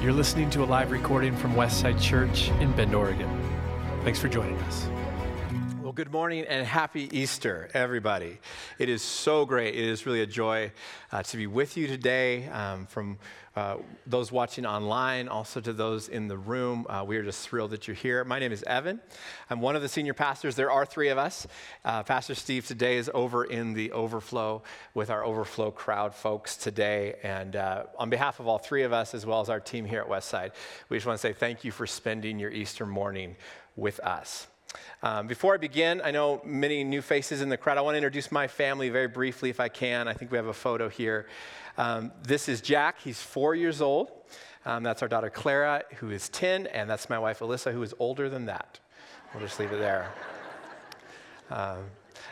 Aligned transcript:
You're 0.00 0.14
listening 0.14 0.48
to 0.50 0.62
a 0.62 0.64
live 0.64 0.92
recording 0.92 1.36
from 1.36 1.52
Westside 1.52 2.00
Church 2.00 2.48
in 2.52 2.72
Bend, 2.72 2.94
Oregon. 2.94 3.28
Thanks 4.02 4.18
for 4.18 4.28
joining 4.28 4.56
us. 4.60 4.88
Well, 5.90 5.96
good 5.96 6.12
morning 6.12 6.44
and 6.48 6.64
happy 6.64 7.08
Easter, 7.10 7.68
everybody. 7.74 8.38
It 8.78 8.88
is 8.88 9.02
so 9.02 9.44
great. 9.44 9.74
It 9.74 9.84
is 9.84 10.06
really 10.06 10.20
a 10.20 10.26
joy 10.26 10.70
uh, 11.10 11.24
to 11.24 11.36
be 11.36 11.48
with 11.48 11.76
you 11.76 11.88
today. 11.88 12.46
Um, 12.46 12.86
from 12.86 13.18
uh, 13.56 13.78
those 14.06 14.30
watching 14.30 14.66
online, 14.66 15.26
also 15.26 15.60
to 15.60 15.72
those 15.72 16.08
in 16.08 16.28
the 16.28 16.38
room, 16.38 16.86
uh, 16.88 17.02
we 17.04 17.16
are 17.16 17.24
just 17.24 17.48
thrilled 17.48 17.72
that 17.72 17.88
you're 17.88 17.96
here. 17.96 18.22
My 18.22 18.38
name 18.38 18.52
is 18.52 18.62
Evan. 18.68 19.00
I'm 19.50 19.60
one 19.60 19.74
of 19.74 19.82
the 19.82 19.88
senior 19.88 20.14
pastors. 20.14 20.54
There 20.54 20.70
are 20.70 20.86
three 20.86 21.08
of 21.08 21.18
us. 21.18 21.48
Uh, 21.84 22.04
Pastor 22.04 22.36
Steve 22.36 22.68
today 22.68 22.96
is 22.96 23.10
over 23.12 23.42
in 23.42 23.72
the 23.72 23.90
overflow 23.90 24.62
with 24.94 25.10
our 25.10 25.24
overflow 25.24 25.72
crowd 25.72 26.14
folks 26.14 26.56
today. 26.56 27.16
And 27.24 27.56
uh, 27.56 27.86
on 27.98 28.10
behalf 28.10 28.38
of 28.38 28.46
all 28.46 28.58
three 28.58 28.84
of 28.84 28.92
us, 28.92 29.12
as 29.12 29.26
well 29.26 29.40
as 29.40 29.50
our 29.50 29.58
team 29.58 29.86
here 29.86 30.02
at 30.02 30.08
Westside, 30.08 30.52
we 30.88 30.98
just 30.98 31.06
want 31.08 31.18
to 31.20 31.20
say 31.20 31.32
thank 31.32 31.64
you 31.64 31.72
for 31.72 31.84
spending 31.84 32.38
your 32.38 32.52
Easter 32.52 32.86
morning 32.86 33.34
with 33.74 33.98
us. 33.98 34.46
Um, 35.02 35.26
before 35.26 35.54
I 35.54 35.56
begin, 35.56 36.00
I 36.04 36.10
know 36.10 36.40
many 36.44 36.84
new 36.84 37.02
faces 37.02 37.40
in 37.40 37.48
the 37.48 37.56
crowd. 37.56 37.78
I 37.78 37.80
want 37.80 37.94
to 37.94 37.98
introduce 37.98 38.30
my 38.30 38.46
family 38.46 38.90
very 38.90 39.08
briefly, 39.08 39.50
if 39.50 39.60
I 39.60 39.68
can. 39.68 40.08
I 40.08 40.12
think 40.12 40.30
we 40.30 40.36
have 40.36 40.46
a 40.46 40.52
photo 40.52 40.88
here. 40.88 41.26
Um, 41.78 42.12
this 42.22 42.48
is 42.48 42.60
Jack. 42.60 43.00
He's 43.00 43.20
four 43.20 43.54
years 43.54 43.80
old. 43.80 44.10
Um, 44.66 44.82
that's 44.82 45.00
our 45.02 45.08
daughter 45.08 45.30
Clara, 45.30 45.84
who 45.96 46.10
is 46.10 46.28
10, 46.28 46.66
and 46.66 46.88
that's 46.88 47.08
my 47.08 47.18
wife 47.18 47.38
Alyssa, 47.38 47.72
who 47.72 47.82
is 47.82 47.94
older 47.98 48.28
than 48.28 48.46
that. 48.46 48.78
We'll 49.32 49.42
just 49.42 49.58
leave 49.58 49.72
it 49.72 49.78
there. 49.78 50.12
Um, 51.50 51.84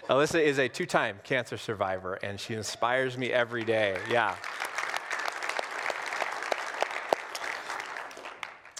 Alyssa 0.08 0.40
is 0.42 0.58
a 0.58 0.68
two 0.68 0.86
time 0.86 1.20
cancer 1.24 1.56
survivor, 1.56 2.14
and 2.14 2.38
she 2.38 2.54
inspires 2.54 3.16
me 3.16 3.32
every 3.32 3.64
day. 3.64 3.96
Yeah. 4.10 4.36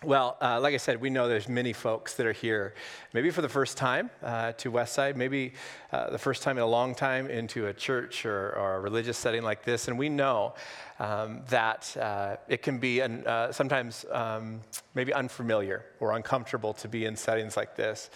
Well, 0.04 0.36
uh, 0.40 0.60
like 0.60 0.74
I 0.74 0.76
said, 0.76 1.00
we 1.00 1.10
know 1.10 1.28
there's 1.28 1.48
many 1.48 1.72
folks 1.72 2.14
that 2.14 2.26
are 2.26 2.32
here, 2.32 2.72
maybe 3.12 3.30
for 3.30 3.42
the 3.42 3.48
first 3.48 3.76
time 3.76 4.10
uh, 4.22 4.52
to 4.52 4.70
Westside, 4.70 5.16
maybe 5.16 5.54
uh, 5.90 6.10
the 6.10 6.18
first 6.18 6.44
time 6.44 6.56
in 6.56 6.62
a 6.62 6.68
long 6.68 6.94
time 6.94 7.28
into 7.28 7.66
a 7.66 7.74
church 7.74 8.24
or, 8.24 8.52
or 8.56 8.76
a 8.76 8.80
religious 8.80 9.18
setting 9.18 9.42
like 9.42 9.64
this, 9.64 9.88
and 9.88 9.98
we 9.98 10.08
know 10.08 10.54
um, 11.00 11.42
that 11.48 11.96
uh, 12.00 12.36
it 12.46 12.62
can 12.62 12.78
be 12.78 13.00
an, 13.00 13.26
uh, 13.26 13.50
sometimes 13.50 14.04
um, 14.12 14.60
maybe 14.94 15.12
unfamiliar 15.12 15.84
or 15.98 16.14
uncomfortable 16.14 16.72
to 16.74 16.86
be 16.86 17.04
in 17.04 17.16
settings 17.16 17.56
like 17.56 17.74
this. 17.74 18.08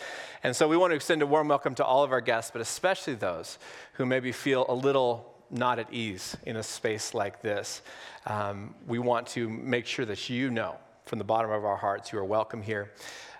And 0.44 0.55
so 0.55 0.69
we 0.69 0.77
want 0.77 0.92
to 0.92 0.94
extend 0.94 1.20
a 1.22 1.27
warm 1.27 1.48
welcome 1.48 1.75
to 1.75 1.84
all 1.84 2.05
of 2.05 2.12
our 2.12 2.20
guests, 2.20 2.53
but 2.53 2.60
especially 2.60 3.14
those 3.14 3.58
who 3.94 4.06
maybe 4.06 4.30
feel 4.30 4.66
a 4.69 4.75
little 4.75 5.34
not 5.50 5.80
at 5.80 5.92
ease 5.92 6.36
in 6.47 6.55
a 6.55 6.62
space 6.62 7.12
like 7.12 7.42
this. 7.42 7.83
Um, 8.27 8.77
we 8.86 9.00
want 9.00 9.27
to 9.28 9.48
make 9.48 9.86
sure 9.86 10.05
that 10.05 10.30
you 10.30 10.48
know 10.48 10.77
from 11.05 11.19
the 11.19 11.25
bottom 11.25 11.50
of 11.50 11.64
our 11.64 11.77
hearts, 11.77 12.12
you 12.12 12.19
are 12.19 12.25
welcome 12.25 12.62
here. 12.62 12.92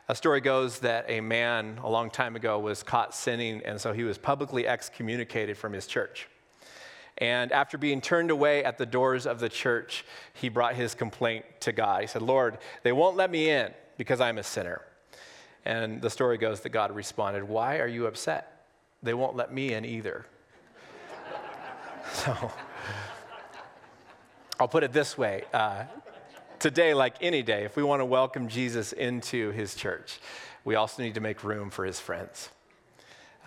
A 0.09 0.15
story 0.15 0.41
goes 0.41 0.81
that 0.81 1.07
a 1.09 1.21
man 1.21 1.79
a 1.83 1.89
long 1.89 2.11
time 2.11 2.37
ago 2.37 2.59
was 2.59 2.83
caught 2.83 3.15
sinning, 3.15 3.63
and 3.65 3.81
so 3.81 3.93
he 3.93 4.03
was 4.03 4.19
publicly 4.19 4.67
excommunicated 4.67 5.57
from 5.57 5.73
his 5.73 5.87
church. 5.87 6.29
And 7.19 7.53
after 7.53 7.79
being 7.79 8.01
turned 8.01 8.31
away 8.31 8.65
at 8.65 8.79
the 8.79 8.87
doors 8.87 9.27
of 9.27 9.39
the 9.39 9.49
church, 9.49 10.05
he 10.35 10.49
brought 10.49 10.75
his 10.75 10.95
complaint 10.95 11.45
to 11.61 11.73
God. 11.73 12.01
He 12.01 12.07
said, 12.09 12.23
Lord, 12.23 12.59
they 12.83 12.93
won't 12.93 13.17
let 13.17 13.31
me 13.31 13.49
in 13.49 13.73
because 13.97 14.21
I'm 14.21 14.39
a 14.39 14.43
sinner. 14.43 14.83
And 15.65 16.03
the 16.03 16.11
story 16.11 16.39
goes 16.39 16.61
that 16.61 16.71
God 16.71 16.95
responded, 16.95 17.45
Why 17.45 17.79
are 17.79 17.87
you 17.87 18.07
upset? 18.07 18.67
They 19.03 19.15
won't 19.15 19.37
let 19.37 19.53
me 19.53 19.75
in 19.75 19.85
either. 19.85 20.27
so 22.13 22.53
I'll 24.59 24.69
put 24.69 24.83
it 24.83 24.93
this 24.93 25.17
way 25.17 25.45
uh, 25.53 25.85
today, 26.63 26.95
like 26.95 27.17
any 27.21 27.43
day, 27.43 27.65
if 27.65 27.75
we 27.75 27.83
want 27.83 27.99
to 28.01 28.05
welcome 28.05 28.47
Jesus 28.47 28.93
into 28.93 29.51
his 29.51 29.75
church, 29.75 30.21
we 30.65 30.77
also 30.77 31.03
need 31.03 31.15
to 31.15 31.21
make 31.21 31.43
room 31.43 31.71
for 31.71 31.85
his 31.85 31.99
friends. 31.99 32.51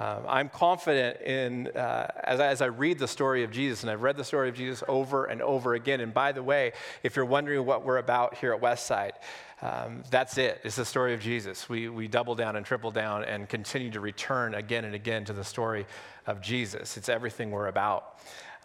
Um, 0.01 0.23
I'm 0.27 0.49
confident 0.49 1.21
in, 1.21 1.67
uh, 1.67 2.07
as, 2.25 2.41
I, 2.41 2.47
as 2.47 2.61
I 2.61 2.65
read 2.65 2.99
the 2.99 3.07
story 3.07 3.45
of 3.45 3.51
Jesus, 3.51 3.83
and 3.83 3.89
I've 3.89 4.01
read 4.01 4.17
the 4.17 4.25
story 4.25 4.49
of 4.49 4.55
Jesus 4.55 4.83
over 4.89 5.23
and 5.23 5.41
over 5.41 5.75
again. 5.75 6.01
And 6.01 6.13
by 6.13 6.33
the 6.33 6.43
way, 6.43 6.73
if 7.03 7.15
you're 7.15 7.23
wondering 7.23 7.65
what 7.65 7.85
we're 7.85 7.99
about 7.99 8.35
here 8.35 8.53
at 8.53 8.59
Westside, 8.59 9.13
um, 9.61 10.03
that's 10.11 10.37
it. 10.37 10.59
It's 10.65 10.75
the 10.75 10.83
story 10.83 11.13
of 11.13 11.21
Jesus. 11.21 11.69
We, 11.69 11.87
we 11.87 12.09
double 12.09 12.35
down 12.35 12.57
and 12.57 12.65
triple 12.65 12.91
down 12.91 13.23
and 13.23 13.47
continue 13.47 13.91
to 13.91 14.01
return 14.01 14.55
again 14.55 14.83
and 14.83 14.93
again 14.93 15.23
to 15.23 15.31
the 15.31 15.45
story 15.45 15.85
of 16.27 16.41
Jesus. 16.41 16.97
It's 16.97 17.07
everything 17.07 17.51
we're 17.51 17.67
about. 17.67 18.19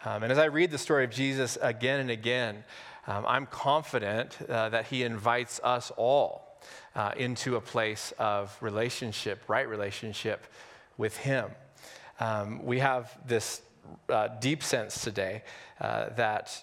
Um, 0.04 0.24
and 0.24 0.32
as 0.32 0.38
I 0.38 0.46
read 0.46 0.72
the 0.72 0.78
story 0.78 1.04
of 1.04 1.10
Jesus 1.10 1.56
again 1.62 2.00
and 2.00 2.10
again, 2.10 2.64
um, 3.06 3.24
I'm 3.26 3.46
confident 3.46 4.38
uh, 4.48 4.68
that 4.70 4.86
He 4.86 5.02
invites 5.02 5.60
us 5.62 5.90
all 5.96 6.60
uh, 6.94 7.12
into 7.16 7.56
a 7.56 7.60
place 7.60 8.12
of 8.18 8.56
relationship, 8.60 9.42
right 9.48 9.68
relationship 9.68 10.46
with 10.96 11.16
Him. 11.16 11.50
Um, 12.18 12.64
we 12.64 12.78
have 12.80 13.16
this 13.26 13.62
uh, 14.08 14.28
deep 14.40 14.62
sense 14.62 15.02
today 15.02 15.42
uh, 15.80 16.10
that 16.10 16.62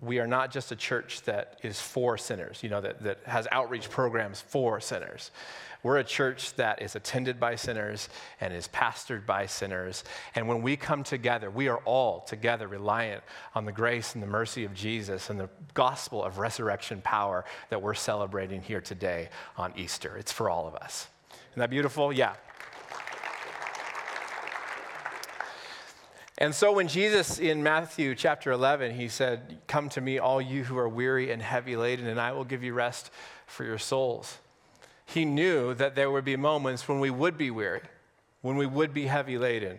we 0.00 0.18
are 0.18 0.26
not 0.26 0.50
just 0.50 0.72
a 0.72 0.76
church 0.76 1.22
that 1.22 1.58
is 1.62 1.80
for 1.80 2.18
sinners, 2.18 2.62
you 2.62 2.68
know, 2.68 2.80
that, 2.80 3.02
that 3.02 3.18
has 3.24 3.46
outreach 3.50 3.88
programs 3.90 4.40
for 4.40 4.80
sinners. 4.80 5.30
We're 5.84 5.98
a 5.98 6.04
church 6.04 6.54
that 6.54 6.80
is 6.80 6.96
attended 6.96 7.38
by 7.38 7.56
sinners 7.56 8.08
and 8.40 8.54
is 8.54 8.68
pastored 8.68 9.26
by 9.26 9.44
sinners. 9.44 10.02
And 10.34 10.48
when 10.48 10.62
we 10.62 10.76
come 10.76 11.04
together, 11.04 11.50
we 11.50 11.68
are 11.68 11.76
all 11.84 12.20
together 12.20 12.66
reliant 12.66 13.22
on 13.54 13.66
the 13.66 13.70
grace 13.70 14.14
and 14.14 14.22
the 14.22 14.26
mercy 14.26 14.64
of 14.64 14.72
Jesus 14.72 15.28
and 15.28 15.38
the 15.38 15.50
gospel 15.74 16.24
of 16.24 16.38
resurrection 16.38 17.02
power 17.02 17.44
that 17.68 17.82
we're 17.82 17.92
celebrating 17.92 18.62
here 18.62 18.80
today 18.80 19.28
on 19.58 19.74
Easter. 19.76 20.16
It's 20.16 20.32
for 20.32 20.48
all 20.48 20.66
of 20.66 20.74
us. 20.74 21.06
Isn't 21.50 21.60
that 21.60 21.68
beautiful? 21.68 22.14
Yeah. 22.14 22.32
And 26.38 26.54
so 26.54 26.72
when 26.72 26.88
Jesus 26.88 27.38
in 27.38 27.62
Matthew 27.62 28.14
chapter 28.14 28.52
11, 28.52 28.94
he 28.96 29.08
said, 29.08 29.58
Come 29.66 29.90
to 29.90 30.00
me, 30.00 30.18
all 30.18 30.40
you 30.40 30.64
who 30.64 30.78
are 30.78 30.88
weary 30.88 31.30
and 31.30 31.42
heavy 31.42 31.76
laden, 31.76 32.06
and 32.06 32.18
I 32.18 32.32
will 32.32 32.44
give 32.44 32.64
you 32.64 32.72
rest 32.72 33.10
for 33.46 33.64
your 33.64 33.78
souls 33.78 34.38
he 35.04 35.24
knew 35.24 35.74
that 35.74 35.94
there 35.94 36.10
would 36.10 36.24
be 36.24 36.36
moments 36.36 36.88
when 36.88 37.00
we 37.00 37.10
would 37.10 37.36
be 37.36 37.50
weary, 37.50 37.82
when 38.42 38.56
we 38.56 38.66
would 38.66 38.94
be 38.94 39.06
heavy 39.06 39.38
laden, 39.38 39.78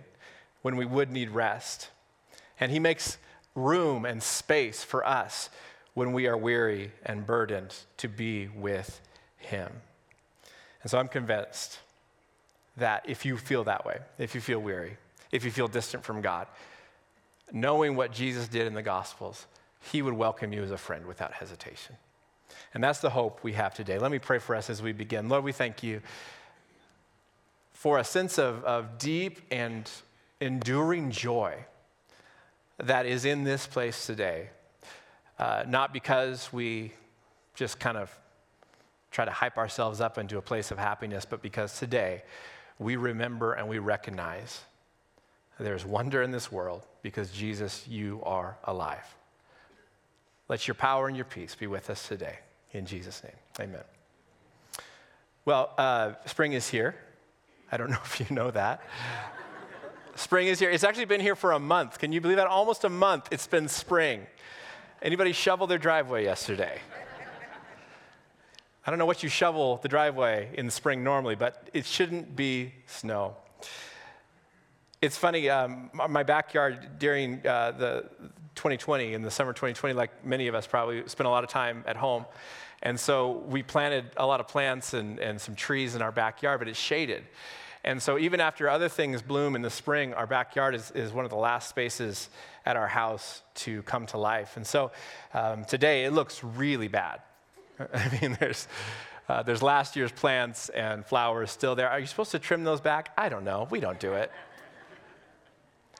when 0.61 0.75
we 0.75 0.85
would 0.85 1.11
need 1.11 1.29
rest. 1.29 1.89
And 2.59 2.71
he 2.71 2.79
makes 2.79 3.17
room 3.53 4.05
and 4.05 4.21
space 4.21 4.83
for 4.83 5.05
us 5.05 5.49
when 5.93 6.13
we 6.13 6.27
are 6.27 6.37
weary 6.37 6.91
and 7.05 7.25
burdened 7.25 7.73
to 7.97 8.07
be 8.07 8.47
with 8.47 9.01
him. 9.37 9.71
And 10.81 10.91
so 10.91 10.99
I'm 10.99 11.07
convinced 11.07 11.79
that 12.77 13.05
if 13.07 13.25
you 13.25 13.37
feel 13.37 13.63
that 13.63 13.85
way, 13.85 13.99
if 14.17 14.35
you 14.35 14.41
feel 14.41 14.59
weary, 14.59 14.97
if 15.31 15.43
you 15.43 15.51
feel 15.51 15.67
distant 15.67 16.03
from 16.03 16.21
God, 16.21 16.47
knowing 17.51 17.95
what 17.95 18.11
Jesus 18.11 18.47
did 18.47 18.67
in 18.67 18.73
the 18.73 18.81
Gospels, 18.81 19.47
he 19.91 20.01
would 20.01 20.13
welcome 20.13 20.51
you 20.51 20.63
as 20.63 20.71
a 20.71 20.77
friend 20.77 21.05
without 21.05 21.31
hesitation. 21.33 21.95
And 22.75 22.83
that's 22.83 22.99
the 22.99 23.09
hope 23.09 23.39
we 23.41 23.53
have 23.53 23.73
today. 23.73 23.97
Let 23.97 24.11
me 24.11 24.19
pray 24.19 24.37
for 24.37 24.53
us 24.53 24.69
as 24.69 24.81
we 24.81 24.91
begin. 24.91 25.29
Lord, 25.29 25.45
we 25.45 25.53
thank 25.53 25.81
you 25.81 26.01
for 27.71 27.99
a 27.99 28.03
sense 28.03 28.37
of, 28.37 28.61
of 28.65 28.97
deep 28.97 29.39
and 29.49 29.89
enduring 30.41 31.09
joy 31.09 31.55
that 32.77 33.05
is 33.05 33.23
in 33.23 33.45
this 33.45 33.65
place 33.65 34.05
today. 34.05 34.49
Uh, 35.39 35.63
not 35.65 35.93
because 35.93 36.51
we 36.51 36.91
just 37.53 37.79
kind 37.79 37.95
of 37.95 38.13
try 39.09 39.23
to 39.23 39.31
hype 39.31 39.57
ourselves 39.57 40.01
up 40.01 40.17
into 40.17 40.37
a 40.37 40.41
place 40.41 40.69
of 40.69 40.77
happiness, 40.77 41.23
but 41.23 41.41
because 41.41 41.79
today 41.79 42.23
we 42.77 42.97
remember 42.97 43.53
and 43.53 43.69
we 43.69 43.79
recognize 43.79 44.63
there's 45.61 45.85
wonder 45.85 46.21
in 46.21 46.31
this 46.31 46.51
world 46.51 46.85
because 47.01 47.31
Jesus, 47.31 47.87
you 47.87 48.19
are 48.23 48.57
alive. 48.65 49.15
Let 50.49 50.67
your 50.67 50.75
power 50.75 51.07
and 51.07 51.15
your 51.15 51.23
peace 51.23 51.55
be 51.55 51.67
with 51.67 51.89
us 51.89 52.05
today. 52.05 52.39
In 52.75 52.85
Jesus' 52.85 53.23
name, 53.23 53.31
amen. 53.57 53.83
Well, 55.45 55.73
uh, 55.77 56.15
spring 56.25 56.51
is 56.51 56.67
here. 56.67 56.93
I 57.71 57.77
don't 57.77 57.89
know 57.95 58.01
if 58.03 58.19
you 58.19 58.25
know 58.35 58.51
that. 58.51 58.81
spring 60.15 60.47
is 60.47 60.59
here. 60.59 60.69
It's 60.69 60.83
actually 60.83 61.05
been 61.05 61.21
here 61.21 61.37
for 61.37 61.53
a 61.53 61.59
month. 61.59 61.99
Can 61.99 62.11
you 62.11 62.19
believe 62.19 62.35
that? 62.35 62.47
Almost 62.47 62.83
a 62.83 62.89
month 62.89 63.29
it's 63.31 63.47
been 63.47 63.69
spring. 63.69 64.27
Anybody 65.01 65.31
shovel 65.31 65.67
their 65.67 65.77
driveway 65.77 66.25
yesterday? 66.25 66.79
I 68.85 68.89
don't 68.89 68.99
know 68.99 69.05
what 69.05 69.23
you 69.23 69.29
shovel 69.29 69.77
the 69.77 69.87
driveway 69.87 70.49
in 70.55 70.65
the 70.65 70.71
spring 70.71 71.01
normally, 71.01 71.35
but 71.35 71.69
it 71.73 71.85
shouldn't 71.85 72.35
be 72.35 72.73
snow. 72.87 73.37
It's 75.01 75.17
funny, 75.17 75.49
um, 75.49 75.91
my 75.93 76.23
backyard 76.23 76.99
during 76.99 77.35
uh, 77.47 77.71
the 77.71 78.09
2020, 78.55 79.13
in 79.13 79.21
the 79.21 79.31
summer 79.31 79.53
2020, 79.53 79.93
like 79.93 80.25
many 80.25 80.47
of 80.47 80.55
us 80.55 80.65
probably 80.65 81.07
spent 81.07 81.27
a 81.27 81.29
lot 81.29 81.43
of 81.43 81.49
time 81.49 81.83
at 81.85 81.95
home. 81.95 82.25
And 82.83 82.99
so 82.99 83.43
we 83.47 83.63
planted 83.63 84.05
a 84.17 84.25
lot 84.25 84.39
of 84.39 84.47
plants 84.47 84.93
and, 84.93 85.19
and 85.19 85.39
some 85.39 85.55
trees 85.55 85.95
in 85.95 86.01
our 86.01 86.11
backyard, 86.11 86.59
but 86.59 86.67
it's 86.67 86.79
shaded. 86.79 87.23
And 87.83 88.01
so 88.01 88.17
even 88.17 88.39
after 88.39 88.67
other 88.67 88.89
things 88.89 89.21
bloom 89.21 89.55
in 89.55 89.61
the 89.61 89.69
spring, 89.69 90.13
our 90.15 90.25
backyard 90.25 90.73
is, 90.73 90.91
is 90.91 91.13
one 91.13 91.23
of 91.23 91.29
the 91.29 91.37
last 91.37 91.69
spaces 91.69 92.29
at 92.65 92.75
our 92.75 92.87
house 92.87 93.43
to 93.55 93.83
come 93.83 94.07
to 94.07 94.17
life. 94.17 94.57
And 94.57 94.65
so 94.65 94.91
um, 95.35 95.65
today 95.65 96.05
it 96.05 96.11
looks 96.11 96.43
really 96.43 96.87
bad. 96.87 97.21
I 97.93 98.19
mean, 98.19 98.37
there's, 98.39 98.67
uh, 99.29 99.43
there's 99.43 99.61
last 99.61 99.95
year's 99.95 100.11
plants 100.11 100.69
and 100.69 101.05
flowers 101.05 101.51
still 101.51 101.75
there. 101.75 101.89
Are 101.89 101.99
you 101.99 102.07
supposed 102.07 102.31
to 102.31 102.39
trim 102.39 102.63
those 102.63 102.81
back? 102.81 103.11
I 103.17 103.29
don't 103.29 103.43
know. 103.43 103.67
We 103.69 103.79
don't 103.79 103.99
do 103.99 104.13
it. 104.13 104.31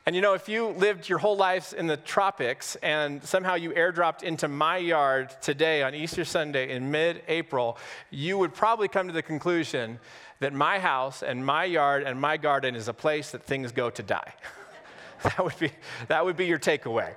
And 0.05 0.15
you 0.15 0.21
know, 0.21 0.33
if 0.33 0.47
you 0.47 0.67
lived 0.67 1.09
your 1.09 1.17
whole 1.17 1.35
life 1.35 1.73
in 1.73 1.87
the 1.87 1.97
tropics 1.97 2.75
and 2.83 3.23
somehow 3.23 3.55
you 3.55 3.71
airdropped 3.71 4.21
into 4.21 4.47
my 4.47 4.77
yard 4.77 5.35
today 5.41 5.81
on 5.81 5.95
Easter 5.95 6.23
Sunday 6.23 6.71
in 6.71 6.91
mid 6.91 7.23
April, 7.27 7.77
you 8.11 8.37
would 8.37 8.53
probably 8.53 8.87
come 8.87 9.07
to 9.07 9.13
the 9.13 9.23
conclusion 9.23 9.99
that 10.41 10.53
my 10.53 10.77
house 10.77 11.23
and 11.23 11.43
my 11.43 11.63
yard 11.63 12.03
and 12.03 12.21
my 12.21 12.37
garden 12.37 12.75
is 12.75 12.87
a 12.87 12.93
place 12.93 13.31
that 13.31 13.41
things 13.41 13.71
go 13.71 13.89
to 13.89 14.03
die. 14.03 14.33
that, 15.23 15.43
would 15.43 15.57
be, 15.57 15.71
that 16.07 16.23
would 16.23 16.37
be 16.37 16.45
your 16.45 16.59
takeaway. 16.59 17.15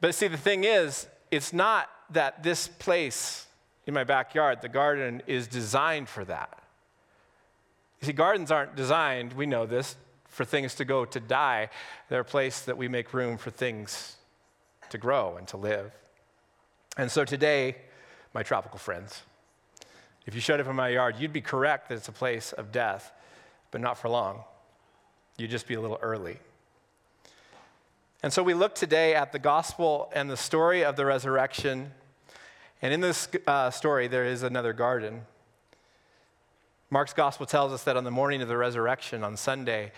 But 0.00 0.14
see, 0.14 0.28
the 0.28 0.38
thing 0.38 0.64
is, 0.64 1.06
it's 1.30 1.52
not 1.52 1.90
that 2.10 2.42
this 2.42 2.68
place 2.68 3.46
in 3.86 3.92
my 3.92 4.04
backyard, 4.04 4.62
the 4.62 4.68
garden, 4.68 5.22
is 5.26 5.46
designed 5.46 6.08
for 6.08 6.24
that. 6.24 6.58
You 8.00 8.06
see, 8.06 8.12
gardens 8.12 8.50
aren't 8.50 8.76
designed, 8.76 9.34
we 9.34 9.44
know 9.44 9.66
this, 9.66 9.96
for 10.32 10.44
things 10.44 10.74
to 10.76 10.84
go 10.84 11.04
to 11.04 11.20
die. 11.20 11.68
They're 12.08 12.20
a 12.20 12.24
place 12.24 12.62
that 12.62 12.76
we 12.76 12.88
make 12.88 13.14
room 13.14 13.36
for 13.36 13.50
things 13.50 14.16
to 14.88 14.98
grow 14.98 15.36
and 15.36 15.46
to 15.48 15.58
live. 15.58 15.92
And 16.96 17.10
so 17.10 17.24
today, 17.24 17.76
my 18.34 18.42
tropical 18.42 18.78
friends, 18.78 19.22
if 20.26 20.34
you 20.34 20.40
showed 20.40 20.58
up 20.58 20.66
in 20.66 20.74
my 20.74 20.88
yard, 20.88 21.16
you'd 21.18 21.32
be 21.32 21.42
correct 21.42 21.88
that 21.88 21.96
it's 21.96 22.08
a 22.08 22.12
place 22.12 22.52
of 22.52 22.72
death, 22.72 23.12
but 23.70 23.80
not 23.80 23.98
for 23.98 24.08
long. 24.08 24.42
You'd 25.36 25.50
just 25.50 25.68
be 25.68 25.74
a 25.74 25.80
little 25.80 25.98
early. 26.00 26.38
And 28.22 28.32
so 28.32 28.42
we 28.42 28.54
look 28.54 28.74
today 28.74 29.14
at 29.14 29.32
the 29.32 29.38
gospel 29.38 30.10
and 30.14 30.30
the 30.30 30.36
story 30.36 30.82
of 30.82 30.96
the 30.96 31.04
resurrection. 31.04 31.92
And 32.80 32.94
in 32.94 33.00
this 33.00 33.28
uh, 33.46 33.70
story, 33.70 34.08
there 34.08 34.24
is 34.24 34.42
another 34.42 34.72
garden. 34.72 35.22
Mark's 36.88 37.14
gospel 37.14 37.46
tells 37.46 37.72
us 37.72 37.84
that 37.84 37.96
on 37.96 38.04
the 38.04 38.10
morning 38.10 38.42
of 38.42 38.48
the 38.48 38.56
resurrection, 38.56 39.24
on 39.24 39.36
Sunday, 39.36 39.92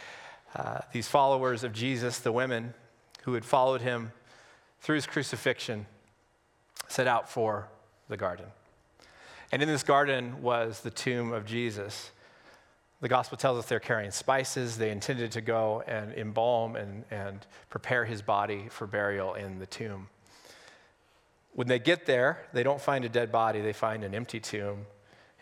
uh, 0.55 0.81
these 0.93 1.09
followers 1.09 1.65
of 1.65 1.73
Jesus, 1.73 2.19
the 2.21 2.33
women 2.33 2.75
who 3.23 3.35
had 3.35 3.45
followed 3.45 3.81
him 3.81 4.13
through 4.81 4.97
his 4.97 5.07
crucifixion, 5.07 5.87
set 6.89 7.07
out 7.07 7.29
for 7.29 7.69
the 8.09 8.17
garden. 8.17 8.47
And 9.51 9.63
in 9.63 9.69
this 9.69 9.83
garden 9.83 10.43
was 10.43 10.81
the 10.81 10.91
tomb 10.91 11.33
of 11.33 11.47
Jesus. 11.47 12.11
The 13.01 13.09
gospel 13.09 13.37
tells 13.37 13.59
us 13.59 13.67
they're 13.67 13.81
carrying 13.81 14.11
spices. 14.11 14.79
They 14.79 14.91
intended 14.91 15.33
to 15.33 15.41
go 15.41 15.83
and 15.87 16.13
embalm 16.15 16.77
and, 16.77 17.05
and 17.11 17.47
prepare 17.71 18.05
his 18.05 18.23
body 18.23 18.67
for 18.71 18.87
burial 18.87 19.35
in 19.35 19.59
the 19.59 19.67
tomb. 19.67 20.09
When 21.53 21.69
they 21.69 21.79
get 21.79 22.07
there, 22.07 22.47
they 22.53 22.63
don't 22.63 22.81
find 22.81 23.05
a 23.05 23.09
dead 23.09 23.31
body, 23.31 23.61
they 23.61 23.73
find 23.73 24.05
an 24.05 24.15
empty 24.15 24.41
tomb 24.41 24.87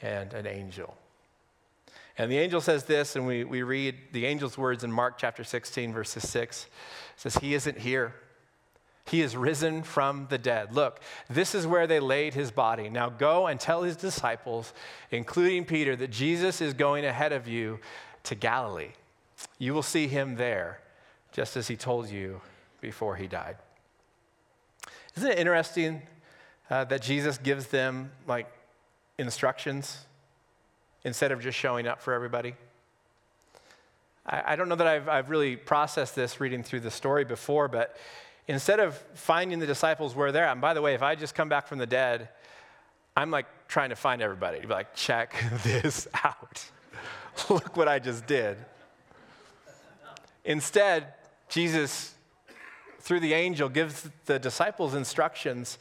and 0.03 0.35
an 0.35 0.47
angel. 0.47 0.97
And 2.19 2.31
the 2.31 2.39
angel 2.39 2.61
says 2.61 2.85
this, 2.85 3.17
and 3.17 3.27
we, 3.27 3.45
we 3.45 3.63
read 3.63 3.97
the 4.13 4.27
angel's 4.27 4.59
words 4.59 4.85
in 4.85 4.93
Mark 4.93 5.17
chapter 5.19 5.45
16, 5.45 5.93
verses 5.93 6.29
6. 6.29 6.65
It 6.65 6.71
says, 7.17 7.37
He 7.37 7.55
isn't 7.55 7.79
here. 7.79 8.15
He 9.07 9.21
is 9.21 9.37
risen 9.37 9.83
from 9.83 10.27
the 10.31 10.39
dead. 10.39 10.75
Look, 10.75 11.01
this 11.29 11.55
is 11.55 11.67
where 11.67 11.87
they 11.87 12.01
laid 12.01 12.35
his 12.35 12.51
body. 12.51 12.89
Now 12.89 13.09
go 13.09 13.47
and 13.47 13.59
tell 13.59 13.83
his 13.83 13.97
disciples, 13.97 14.73
including 15.11 15.65
Peter, 15.65 15.97
that 15.97 16.11
Jesus 16.11 16.61
is 16.61 16.73
going 16.75 17.05
ahead 17.05 17.33
of 17.33 17.49
you 17.49 17.81
to 18.25 18.35
Galilee. 18.35 18.93
You 19.59 19.75
will 19.75 19.83
see 19.83 20.07
him 20.07 20.37
there, 20.37 20.81
just 21.33 21.57
as 21.57 21.67
he 21.67 21.77
told 21.77 22.11
you 22.11 22.41
before 22.81 23.17
he 23.17 23.27
died. 23.27 23.57
Isn't 25.17 25.33
it 25.33 25.39
interesting 25.39 26.03
uh, 26.71 26.85
that 26.85 27.03
Jesus 27.03 27.39
gives 27.39 27.67
them 27.67 28.13
like 28.27 28.47
instructions 29.19 30.07
instead 31.05 31.33
of 31.33 31.41
just 31.41 31.59
showing 31.59 31.87
up 31.87 32.01
for 32.01 32.13
everybody? 32.13 32.55
I, 34.27 34.53
I 34.53 34.57
don't 34.57 34.69
know 34.69 34.77
that 34.77 34.87
I've, 34.87 35.09
I've 35.09 35.31
really 35.31 35.57
processed 35.57 36.15
this 36.15 36.41
reading 36.41 36.63
through 36.63 36.81
the 36.81 36.91
story 36.91 37.25
before, 37.25 37.69
but 37.69 37.97
instead 38.49 38.81
of 38.81 38.97
finding 39.15 39.59
the 39.59 39.67
disciples 39.67 40.15
where 40.15 40.33
they're 40.33 40.45
at, 40.45 40.53
and 40.53 40.61
by 40.61 40.75
the 40.75 40.83
way, 40.83 40.95
if 40.95 41.03
I 41.03 41.15
just 41.15 41.35
come 41.35 41.49
back 41.49 41.67
from 41.67 41.79
the 41.79 41.87
dead, 41.87 42.29
I'm 43.17 43.31
like 43.31 43.47
trying 43.69 43.91
to 43.91 43.97
find 43.97 44.23
everybody. 44.23 44.61
Be 44.61 44.67
like, 44.67 44.95
check 44.95 45.35
this 45.63 46.09
out. 46.25 46.65
Look 47.51 47.77
what 47.77 47.89
I 47.89 47.99
just 47.99 48.27
did. 48.27 48.57
Instead, 50.45 51.15
Jesus, 51.49 52.15
through 53.01 53.21
the 53.21 53.33
angel, 53.33 53.69
gives 53.69 54.09
the 54.27 54.39
disciples 54.39 54.95
instructions 54.95 55.79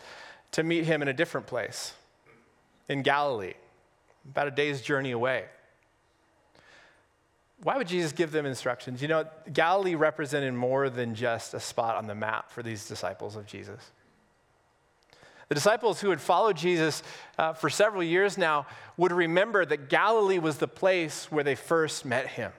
to 0.52 0.64
meet 0.64 0.86
him 0.86 1.02
in 1.02 1.08
a 1.08 1.14
different 1.14 1.48
place 1.48 1.94
in 2.90 3.02
Galilee 3.02 3.54
about 4.30 4.48
a 4.48 4.52
day's 4.52 4.82
journey 4.82 5.12
away. 5.12 5.46
Why 7.64 7.78
would 7.78 7.88
Jesus 7.88 8.12
give 8.12 8.32
them 8.32 8.46
instructions? 8.46 9.02
You 9.02 9.08
know, 9.08 9.26
Galilee 9.54 9.96
represented 9.96 10.54
more 10.54 10.90
than 10.90 11.14
just 11.14 11.54
a 11.54 11.60
spot 11.60 11.96
on 11.96 12.08
the 12.08 12.16
map 12.16 12.50
for 12.50 12.64
these 12.64 12.88
disciples 12.88 13.36
of 13.36 13.46
Jesus. 13.46 13.92
The 15.48 15.56
disciples 15.56 16.00
who 16.02 16.10
had 16.12 16.22
followed 16.22 16.56
Jesus 16.56 17.04
uh, 17.38 17.54
for 17.54 17.70
several 17.70 18.02
years 18.02 18.38
now 18.38 18.66
would 18.98 19.12
remember 19.12 19.66
that 19.66 19.90
Galilee 19.90 20.40
was 20.40 20.58
the 20.58 20.68
place 20.68 21.30
where 21.30 21.44
they 21.44 21.56
first 21.56 22.06
met 22.06 22.28
him. 22.28 22.52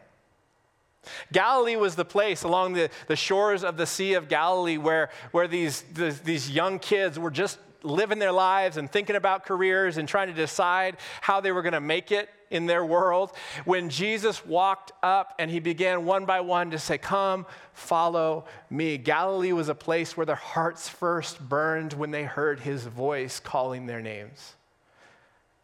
Galilee 1.32 1.76
was 1.76 1.96
the 1.96 2.04
place 2.04 2.42
along 2.42 2.74
the, 2.74 2.90
the 3.08 3.16
shores 3.16 3.64
of 3.64 3.76
the 3.76 3.86
Sea 3.86 4.14
of 4.14 4.28
Galilee 4.28 4.76
where, 4.76 5.10
where 5.32 5.48
these, 5.48 5.82
the, 5.94 6.16
these 6.22 6.50
young 6.50 6.78
kids 6.78 7.18
were 7.18 7.30
just 7.30 7.58
living 7.82 8.18
their 8.18 8.32
lives 8.32 8.76
and 8.76 8.90
thinking 8.90 9.16
about 9.16 9.44
careers 9.44 9.96
and 9.96 10.08
trying 10.08 10.28
to 10.28 10.34
decide 10.34 10.96
how 11.20 11.40
they 11.40 11.52
were 11.52 11.62
going 11.62 11.72
to 11.72 11.80
make 11.80 12.12
it 12.12 12.28
in 12.50 12.66
their 12.66 12.84
world. 12.84 13.32
When 13.64 13.88
Jesus 13.88 14.44
walked 14.44 14.92
up 15.02 15.34
and 15.38 15.50
he 15.50 15.58
began 15.58 16.04
one 16.04 16.26
by 16.26 16.40
one 16.40 16.70
to 16.70 16.78
say, 16.78 16.98
Come, 16.98 17.46
follow 17.72 18.44
me. 18.70 18.98
Galilee 18.98 19.52
was 19.52 19.68
a 19.68 19.74
place 19.74 20.16
where 20.16 20.26
their 20.26 20.36
hearts 20.36 20.88
first 20.88 21.40
burned 21.40 21.94
when 21.94 22.10
they 22.10 22.24
heard 22.24 22.60
his 22.60 22.84
voice 22.84 23.40
calling 23.40 23.86
their 23.86 24.00
names. 24.00 24.54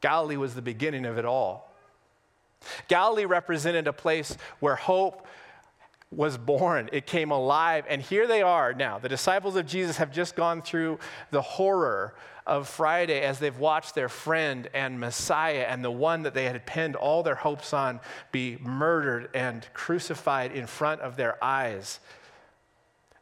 Galilee 0.00 0.36
was 0.36 0.54
the 0.54 0.62
beginning 0.62 1.04
of 1.04 1.18
it 1.18 1.24
all. 1.24 1.72
Galilee 2.88 3.24
represented 3.24 3.86
a 3.86 3.92
place 3.92 4.36
where 4.60 4.74
hope 4.74 5.26
was 6.10 6.38
born. 6.38 6.88
It 6.92 7.06
came 7.06 7.30
alive. 7.30 7.84
And 7.88 8.00
here 8.00 8.26
they 8.26 8.42
are 8.42 8.72
now. 8.72 8.98
The 8.98 9.08
disciples 9.08 9.56
of 9.56 9.66
Jesus 9.66 9.98
have 9.98 10.10
just 10.10 10.36
gone 10.36 10.62
through 10.62 10.98
the 11.30 11.42
horror 11.42 12.14
of 12.46 12.66
Friday 12.66 13.20
as 13.20 13.38
they've 13.38 13.58
watched 13.58 13.94
their 13.94 14.08
friend 14.08 14.68
and 14.72 14.98
Messiah 14.98 15.66
and 15.68 15.84
the 15.84 15.90
one 15.90 16.22
that 16.22 16.32
they 16.32 16.44
had 16.44 16.64
pinned 16.64 16.96
all 16.96 17.22
their 17.22 17.34
hopes 17.34 17.74
on 17.74 18.00
be 18.32 18.56
murdered 18.60 19.28
and 19.34 19.66
crucified 19.74 20.52
in 20.52 20.66
front 20.66 21.02
of 21.02 21.16
their 21.16 21.42
eyes. 21.44 22.00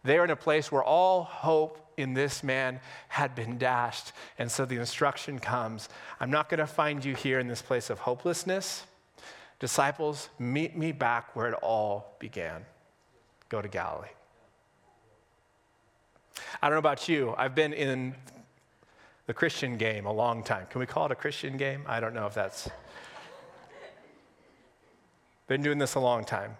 They're 0.04 0.24
in 0.24 0.30
a 0.30 0.36
place 0.36 0.70
where 0.70 0.84
all 0.84 1.24
hope 1.24 1.82
in 1.96 2.14
this 2.14 2.44
man 2.44 2.78
had 3.08 3.34
been 3.34 3.58
dashed. 3.58 4.12
And 4.38 4.48
so 4.48 4.64
the 4.64 4.76
instruction 4.76 5.40
comes 5.40 5.88
I'm 6.20 6.30
not 6.30 6.48
going 6.48 6.60
to 6.60 6.66
find 6.66 7.04
you 7.04 7.16
here 7.16 7.40
in 7.40 7.48
this 7.48 7.62
place 7.62 7.90
of 7.90 7.98
hopelessness. 7.98 8.86
Disciples, 9.58 10.28
meet 10.38 10.76
me 10.76 10.92
back 10.92 11.34
where 11.34 11.48
it 11.48 11.58
all 11.62 12.14
began 12.20 12.64
go 13.48 13.62
to 13.62 13.68
Galilee. 13.68 14.08
I 16.62 16.68
don't 16.68 16.74
know 16.74 16.78
about 16.78 17.08
you. 17.08 17.34
I've 17.36 17.54
been 17.54 17.72
in 17.72 18.14
the 19.26 19.34
Christian 19.34 19.76
game 19.76 20.06
a 20.06 20.12
long 20.12 20.42
time. 20.42 20.66
Can 20.70 20.78
we 20.78 20.86
call 20.86 21.06
it 21.06 21.12
a 21.12 21.16
Christian 21.16 21.56
game? 21.56 21.82
I 21.86 22.00
don't 22.00 22.14
know 22.14 22.26
if 22.26 22.34
that's. 22.34 22.68
Been 25.48 25.62
doing 25.62 25.78
this 25.78 25.94
a 25.94 26.00
long 26.00 26.24
time. 26.24 26.56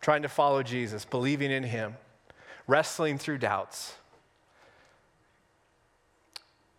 Trying 0.00 0.22
to 0.22 0.28
follow 0.28 0.62
Jesus, 0.62 1.04
believing 1.04 1.50
in 1.50 1.64
Him, 1.64 1.96
wrestling 2.66 3.18
through 3.18 3.38
doubts, 3.38 3.94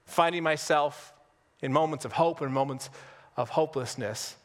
finding 0.05 0.43
myself 0.43 1.13
in 1.61 1.73
moments 1.73 2.05
of 2.05 2.13
hope 2.13 2.41
and 2.41 2.53
moments 2.53 2.89
of 3.35 3.49
hopelessness. 3.49 4.35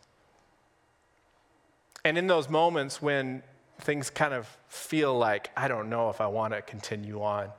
And 2.05 2.17
in 2.17 2.27
those 2.27 2.49
moments 2.49 3.03
when 3.03 3.43
things 3.81 4.11
kind 4.11 4.35
of 4.35 4.49
feel 4.69 5.17
like, 5.17 5.51
I 5.57 5.69
don't 5.69 5.89
know 5.89 6.11
if 6.11 6.21
I 6.21 6.27
want 6.27 6.53
to 6.55 6.63
continue 6.63 7.23
on, 7.23 7.51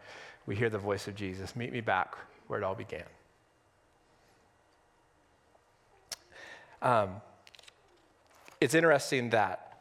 we 0.45 0.55
hear 0.55 0.69
the 0.69 0.79
voice 0.79 1.07
of 1.07 1.15
Jesus 1.15 1.55
Meet 1.55 1.71
me 1.71 1.81
back 1.81 2.15
where 2.47 2.59
it 2.59 2.63
all 2.63 2.75
began. 2.75 3.03
Um, 6.81 7.21
it's 8.61 8.73
interesting 8.73 9.29
that 9.31 9.79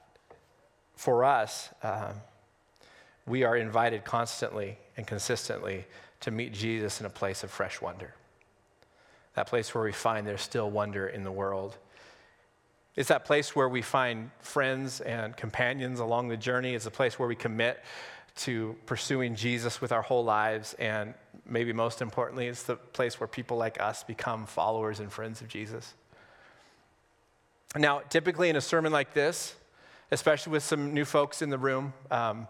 for 0.96 1.24
us, 1.24 1.70
um, 1.82 2.14
we 3.26 3.44
are 3.44 3.56
invited 3.56 4.04
constantly 4.04 4.78
and 4.96 5.06
consistently 5.06 5.86
to 6.20 6.30
meet 6.30 6.52
Jesus 6.52 7.00
in 7.00 7.06
a 7.06 7.10
place 7.10 7.44
of 7.44 7.50
fresh 7.50 7.80
wonder. 7.80 8.14
That 9.34 9.46
place 9.46 9.74
where 9.74 9.84
we 9.84 9.92
find 9.92 10.26
there's 10.26 10.42
still 10.42 10.70
wonder 10.70 11.06
in 11.06 11.22
the 11.22 11.30
world 11.30 11.78
it's 12.98 13.10
that 13.10 13.24
place 13.24 13.54
where 13.54 13.68
we 13.68 13.80
find 13.80 14.32
friends 14.40 15.00
and 15.00 15.36
companions 15.36 16.00
along 16.00 16.26
the 16.26 16.36
journey. 16.36 16.74
It's 16.74 16.86
a 16.86 16.90
place 16.90 17.16
where 17.16 17.28
we 17.28 17.36
commit 17.36 17.80
to 18.38 18.74
pursuing 18.86 19.36
Jesus 19.36 19.80
with 19.80 19.92
our 19.92 20.02
whole 20.02 20.24
lives. 20.24 20.74
And 20.80 21.14
maybe 21.46 21.72
most 21.72 22.02
importantly, 22.02 22.48
it's 22.48 22.64
the 22.64 22.74
place 22.74 23.20
where 23.20 23.28
people 23.28 23.56
like 23.56 23.80
us 23.80 24.02
become 24.02 24.46
followers 24.46 24.98
and 24.98 25.12
friends 25.12 25.40
of 25.40 25.46
Jesus. 25.46 25.94
Now, 27.76 28.00
typically 28.00 28.48
in 28.48 28.56
a 28.56 28.60
sermon 28.60 28.90
like 28.90 29.14
this, 29.14 29.54
especially 30.10 30.50
with 30.50 30.64
some 30.64 30.92
new 30.92 31.04
folks 31.04 31.40
in 31.40 31.50
the 31.50 31.58
room, 31.58 31.92
um, 32.10 32.48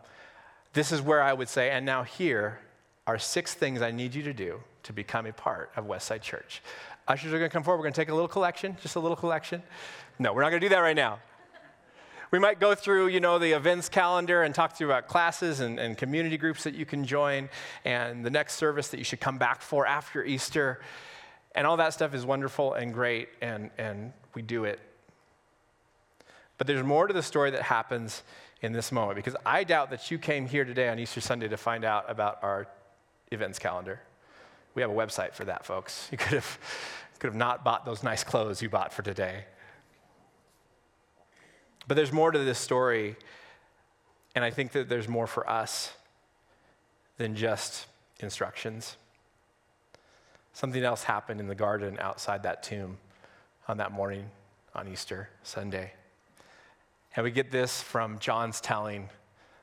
this 0.73 0.93
is 0.93 1.02
where 1.02 1.21
I 1.21 1.35
would 1.35 1.50
say, 1.50 1.69
and 1.69 1.85
now 1.85 2.05
here 2.05 2.59
are 3.07 3.19
six 3.19 3.52
things 3.52 3.83
I 3.83 3.90
need 3.90 4.14
you 4.14 4.23
to 4.23 4.33
do 4.33 4.61
to 4.85 4.95
become 4.95 5.26
a 5.26 5.33
part 5.35 5.73
of 5.76 5.85
Westside 5.85 6.23
Church. 6.23 6.62
Ushers 7.07 7.35
are 7.35 7.38
going 7.38 7.50
to 7.50 7.52
come 7.52 7.62
forward. 7.62 7.78
We're 7.78 7.85
going 7.85 7.95
to 7.95 8.00
take 8.00 8.09
a 8.11 8.14
little 8.14 8.28
collection, 8.28 8.76
just 8.83 8.97
a 8.97 9.00
little 9.00 9.17
collection. 9.17 9.62
No, 10.19 10.33
we're 10.33 10.43
not 10.43 10.51
going 10.51 10.61
to 10.61 10.67
do 10.67 10.75
that 10.75 10.81
right 10.81 10.97
now. 10.97 11.21
We 12.31 12.39
might 12.39 12.61
go 12.61 12.75
through, 12.75 13.09
you 13.09 13.21
know, 13.21 13.39
the 13.39 13.53
events 13.53 13.89
calendar 13.89 14.43
and 14.43 14.55
talk 14.55 14.77
to 14.77 14.85
you 14.85 14.91
about 14.91 15.09
classes 15.09 15.61
and, 15.61 15.79
and 15.79 15.97
community 15.97 16.37
groups 16.37 16.65
that 16.65 16.75
you 16.75 16.85
can 16.85 17.05
join 17.05 17.49
and 17.85 18.25
the 18.25 18.31
next 18.31 18.57
service 18.57 18.89
that 18.89 18.99
you 18.99 19.05
should 19.05 19.21
come 19.21 19.39
back 19.39 19.63
for 19.63 19.87
after 19.87 20.23
Easter. 20.23 20.81
And 21.55 21.67
all 21.67 21.79
that 21.79 21.95
stuff 21.95 22.15
is 22.15 22.27
wonderful 22.27 22.75
and 22.75 22.93
great, 22.93 23.29
and, 23.41 23.71
and 23.79 24.13
we 24.35 24.43
do 24.43 24.65
it. 24.65 24.79
But 26.59 26.67
there's 26.67 26.85
more 26.85 27.07
to 27.07 27.15
the 27.15 27.23
story 27.23 27.51
that 27.53 27.63
happens 27.63 28.23
in 28.61 28.73
this 28.73 28.93
moment 28.93 29.17
because 29.17 29.37
I 29.47 29.65
doubt 29.65 29.91
that 29.91 30.11
you 30.11 30.19
came 30.19 30.47
here 30.47 30.65
today 30.65 30.89
on 30.89 30.99
Easter 30.99 31.21
Sunday 31.21 31.49
to 31.49 31.57
find 31.57 31.85
out 31.85 32.11
about 32.11 32.41
our 32.43 32.67
events 33.31 33.59
calendar. 33.59 34.01
We 34.75 34.83
have 34.83 34.91
a 34.91 34.95
website 34.95 35.33
for 35.33 35.45
that, 35.47 35.65
folks. 35.65 36.09
You 36.13 36.19
could 36.19 36.35
have, 36.35 36.59
could 37.21 37.29
have 37.29 37.37
not 37.37 37.65
bought 37.65 37.87
those 37.87 38.03
nice 38.03 38.23
clothes 38.23 38.61
you 38.61 38.69
bought 38.69 38.93
for 38.93 39.03
today. 39.03 39.45
But 41.88 41.97
there's 41.97 42.12
more 42.12 42.30
to 42.30 42.38
this 42.38 42.59
story, 42.59 43.16
and 44.35 44.45
I 44.45 44.50
think 44.50 44.73
that 44.73 44.90
there's 44.90 45.09
more 45.09 45.26
for 45.26 45.49
us 45.49 45.92
than 47.16 47.35
just 47.35 47.87
instructions. 48.21 48.99
Something 50.52 50.85
else 50.85 51.04
happened 51.04 51.40
in 51.40 51.49
the 51.49 51.54
garden 51.54 51.97
outside 51.99 52.42
that 52.42 52.62
tomb 52.62 52.99
on 53.66 53.78
that 53.78 53.90
morning 53.90 54.26
on 54.75 54.87
Easter 54.87 55.30
Sunday. 55.42 55.92
And 57.16 57.25
we 57.25 57.30
get 57.30 57.50
this 57.50 57.80
from 57.80 58.18
John's 58.18 58.61
telling 58.61 59.09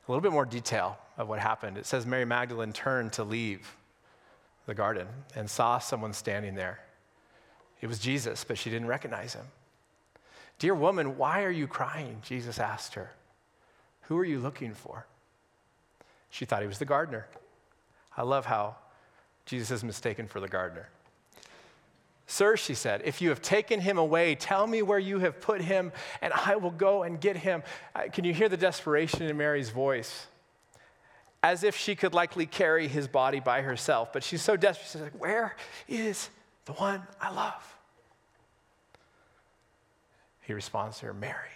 a 0.08 0.12
little 0.12 0.22
bit 0.22 0.32
more 0.32 0.46
detail 0.46 0.98
of 1.18 1.30
what 1.30 1.40
happened. 1.40 1.78
It 1.78 1.86
says 1.86 2.06
Mary 2.08 2.26
Magdalene 2.26 2.74
turned 2.74 3.14
to 3.14 3.24
leave 3.24 3.76
the 4.66 4.74
garden 4.74 5.08
and 5.36 5.48
saw 5.50 5.78
someone 5.78 6.14
standing 6.14 6.56
there. 6.56 6.80
It 7.82 7.88
was 7.88 8.00
Jesus, 8.00 8.44
but 8.44 8.58
she 8.58 8.72
didn't 8.72 8.88
recognize 8.88 9.36
him. 9.36 9.46
Dear 10.60 10.76
woman, 10.76 11.18
why 11.18 11.44
are 11.44 11.52
you 11.52 11.68
crying? 11.68 12.22
Jesus 12.24 12.60
asked 12.60 12.94
her. 12.94 13.12
Who 14.04 14.18
are 14.18 14.26
you 14.26 14.40
looking 14.40 14.74
for? 14.74 15.06
She 16.30 16.46
thought 16.46 16.62
he 16.62 16.68
was 16.68 16.80
the 16.80 16.86
gardener. 16.86 17.28
I 18.16 18.24
love 18.24 18.46
how 18.46 18.76
Jesus 19.46 19.72
is 19.72 19.84
mistaken 19.84 20.28
for 20.28 20.40
the 20.40 20.48
gardener. 20.48 20.90
Sir, 22.28 22.58
she 22.58 22.74
said, 22.74 23.02
if 23.06 23.22
you 23.22 23.30
have 23.30 23.42
taken 23.42 23.80
him 23.80 23.98
away, 23.98 24.34
tell 24.36 24.66
me 24.66 24.82
where 24.82 24.98
you 24.98 25.20
have 25.20 25.40
put 25.40 25.62
him, 25.62 25.92
and 26.22 26.34
I 26.34 26.56
will 26.56 26.72
go 26.72 27.04
and 27.04 27.22
get 27.22 27.38
him. 27.38 27.62
Uh, 27.96 28.04
can 28.12 28.26
you 28.26 28.34
hear 28.34 28.50
the 28.50 28.58
desperation 28.58 29.24
in 29.24 29.38
Mary's 29.38 29.70
voice? 29.70 30.26
As 31.44 31.64
if 31.64 31.78
she 31.78 31.96
could 31.96 32.16
likely 32.16 32.48
carry 32.48 32.88
his 32.88 33.08
body 33.08 33.40
by 33.40 33.62
herself, 33.62 34.12
but 34.12 34.24
she's 34.24 34.42
so 34.42 34.58
desperate. 34.58 34.90
She's 34.92 35.02
like, 35.02 35.22
Where 35.22 35.56
is 35.88 36.30
the 36.66 36.74
one 36.74 37.04
I 37.22 37.32
love? 37.32 37.75
He 40.46 40.54
responds 40.54 41.00
to 41.00 41.08
her, 41.08 41.14
Mary, 41.14 41.50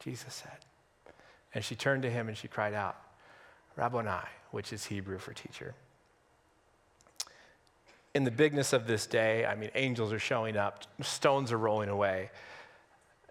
Jesus 0.00 0.32
said. 0.34 0.58
And 1.54 1.64
she 1.64 1.74
turned 1.74 2.02
to 2.02 2.10
him 2.10 2.28
and 2.28 2.36
she 2.36 2.48
cried 2.48 2.74
out, 2.74 2.96
Rabboni, 3.76 4.10
which 4.50 4.72
is 4.72 4.86
Hebrew 4.86 5.18
for 5.18 5.32
teacher. 5.32 5.74
In 8.14 8.24
the 8.24 8.30
bigness 8.30 8.72
of 8.72 8.86
this 8.86 9.06
day, 9.06 9.44
I 9.44 9.54
mean, 9.54 9.70
angels 9.74 10.12
are 10.12 10.18
showing 10.18 10.56
up, 10.56 10.84
stones 11.02 11.52
are 11.52 11.58
rolling 11.58 11.88
away, 11.88 12.30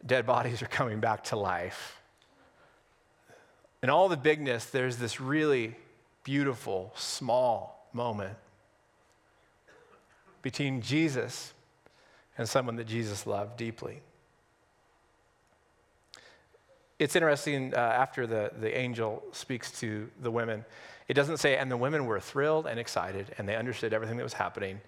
dead 0.06 0.26
bodies 0.26 0.62
are 0.62 0.68
coming 0.68 1.00
back 1.00 1.24
to 1.26 1.36
life. 1.36 2.00
In 3.84 3.90
all 3.90 4.10
the 4.10 4.18
bigness, 4.18 4.66
there's 4.66 4.98
this 4.98 5.20
really 5.20 5.76
beautiful, 6.24 6.92
small 6.96 7.88
moment 7.94 8.36
between 10.42 10.82
Jesus 10.82 11.54
and 12.38 12.48
someone 12.48 12.76
that 12.76 12.88
Jesus 12.88 13.26
loved 13.26 13.58
deeply. 13.58 14.02
It's 17.00 17.16
interesting, 17.16 17.74
uh, 17.76 17.78
after 17.78 18.26
the, 18.26 18.52
the 18.60 18.76
angel 18.76 19.24
speaks 19.32 19.72
to 19.80 20.10
the 20.22 20.32
women, 20.32 20.66
it 21.08 21.14
doesn't 21.14 21.38
say, 21.38 21.56
and 21.56 21.72
the 21.72 21.78
women 21.78 22.06
were 22.06 22.20
thrilled 22.20 22.66
and 22.66 22.80
excited, 22.80 23.34
and 23.38 23.48
they 23.48 23.56
understood 23.56 23.94
everything 23.94 24.18
that 24.18 24.24
was 24.24 24.34
happening. 24.34 24.82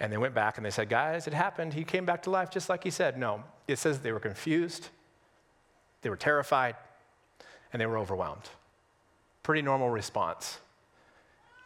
And 0.00 0.12
they 0.12 0.16
went 0.16 0.34
back 0.34 0.56
and 0.56 0.66
they 0.66 0.70
said, 0.70 0.88
Guys, 0.88 1.28
it 1.28 1.32
happened. 1.32 1.72
He 1.72 1.84
came 1.84 2.04
back 2.04 2.24
to 2.24 2.30
life 2.30 2.50
just 2.50 2.68
like 2.68 2.82
he 2.82 2.90
said. 2.90 3.16
No, 3.16 3.44
it 3.68 3.78
says 3.78 4.00
they 4.00 4.12
were 4.12 4.20
confused, 4.20 4.88
they 6.02 6.10
were 6.10 6.16
terrified, 6.16 6.74
and 7.72 7.80
they 7.80 7.86
were 7.86 7.98
overwhelmed. 7.98 8.48
Pretty 9.42 9.62
normal 9.62 9.90
response 9.90 10.58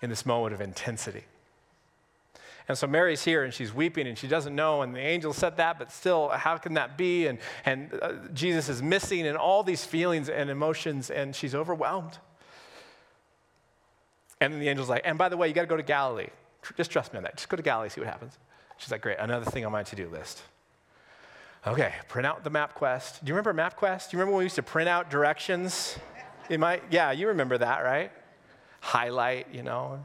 in 0.02 0.10
this 0.10 0.26
moment 0.26 0.54
of 0.54 0.60
intensity. 0.60 1.24
And 2.68 2.76
so 2.76 2.86
Mary's 2.86 3.24
here 3.24 3.44
and 3.44 3.52
she's 3.52 3.72
weeping 3.72 4.06
and 4.06 4.16
she 4.16 4.28
doesn't 4.28 4.54
know, 4.54 4.82
and 4.82 4.94
the 4.94 5.00
angel 5.00 5.32
said 5.32 5.56
that, 5.56 5.78
but 5.78 5.90
still, 5.90 6.28
how 6.28 6.58
can 6.58 6.74
that 6.74 6.98
be? 6.98 7.26
And, 7.26 7.38
and 7.64 7.98
uh, 8.02 8.12
Jesus 8.34 8.68
is 8.68 8.82
missing, 8.82 9.26
and 9.26 9.38
all 9.38 9.62
these 9.62 9.84
feelings 9.84 10.28
and 10.28 10.50
emotions, 10.50 11.10
and 11.10 11.34
she's 11.34 11.54
overwhelmed. 11.54 12.18
And 14.40 14.52
then 14.52 14.60
the 14.60 14.68
angel's 14.68 14.88
like, 14.88 15.02
and 15.04 15.16
by 15.16 15.30
the 15.30 15.36
way, 15.36 15.48
you 15.48 15.54
got 15.54 15.62
to 15.62 15.66
go 15.66 15.78
to 15.78 15.82
Galilee. 15.82 16.28
Just 16.76 16.90
trust 16.90 17.12
me 17.12 17.16
on 17.16 17.22
that. 17.22 17.36
Just 17.36 17.48
go 17.48 17.56
to 17.56 17.62
Galilee, 17.62 17.88
see 17.88 18.02
what 18.02 18.10
happens. 18.10 18.36
She's 18.76 18.90
like, 18.90 19.00
great, 19.00 19.16
another 19.18 19.50
thing 19.50 19.64
on 19.64 19.72
my 19.72 19.82
to 19.82 19.96
do 19.96 20.08
list. 20.08 20.42
Okay, 21.66 21.92
print 22.08 22.26
out 22.26 22.44
the 22.44 22.50
MapQuest. 22.50 23.24
Do 23.24 23.30
you 23.30 23.34
remember 23.34 23.52
MapQuest? 23.54 24.10
Do 24.10 24.16
you 24.16 24.20
remember 24.20 24.32
when 24.32 24.38
we 24.38 24.44
used 24.44 24.56
to 24.56 24.62
print 24.62 24.88
out 24.88 25.10
directions? 25.10 25.98
It 26.48 26.60
might, 26.60 26.82
yeah, 26.90 27.10
you 27.12 27.28
remember 27.28 27.58
that, 27.58 27.80
right? 27.80 28.12
Highlight, 28.80 29.48
you 29.52 29.62
know. 29.62 30.00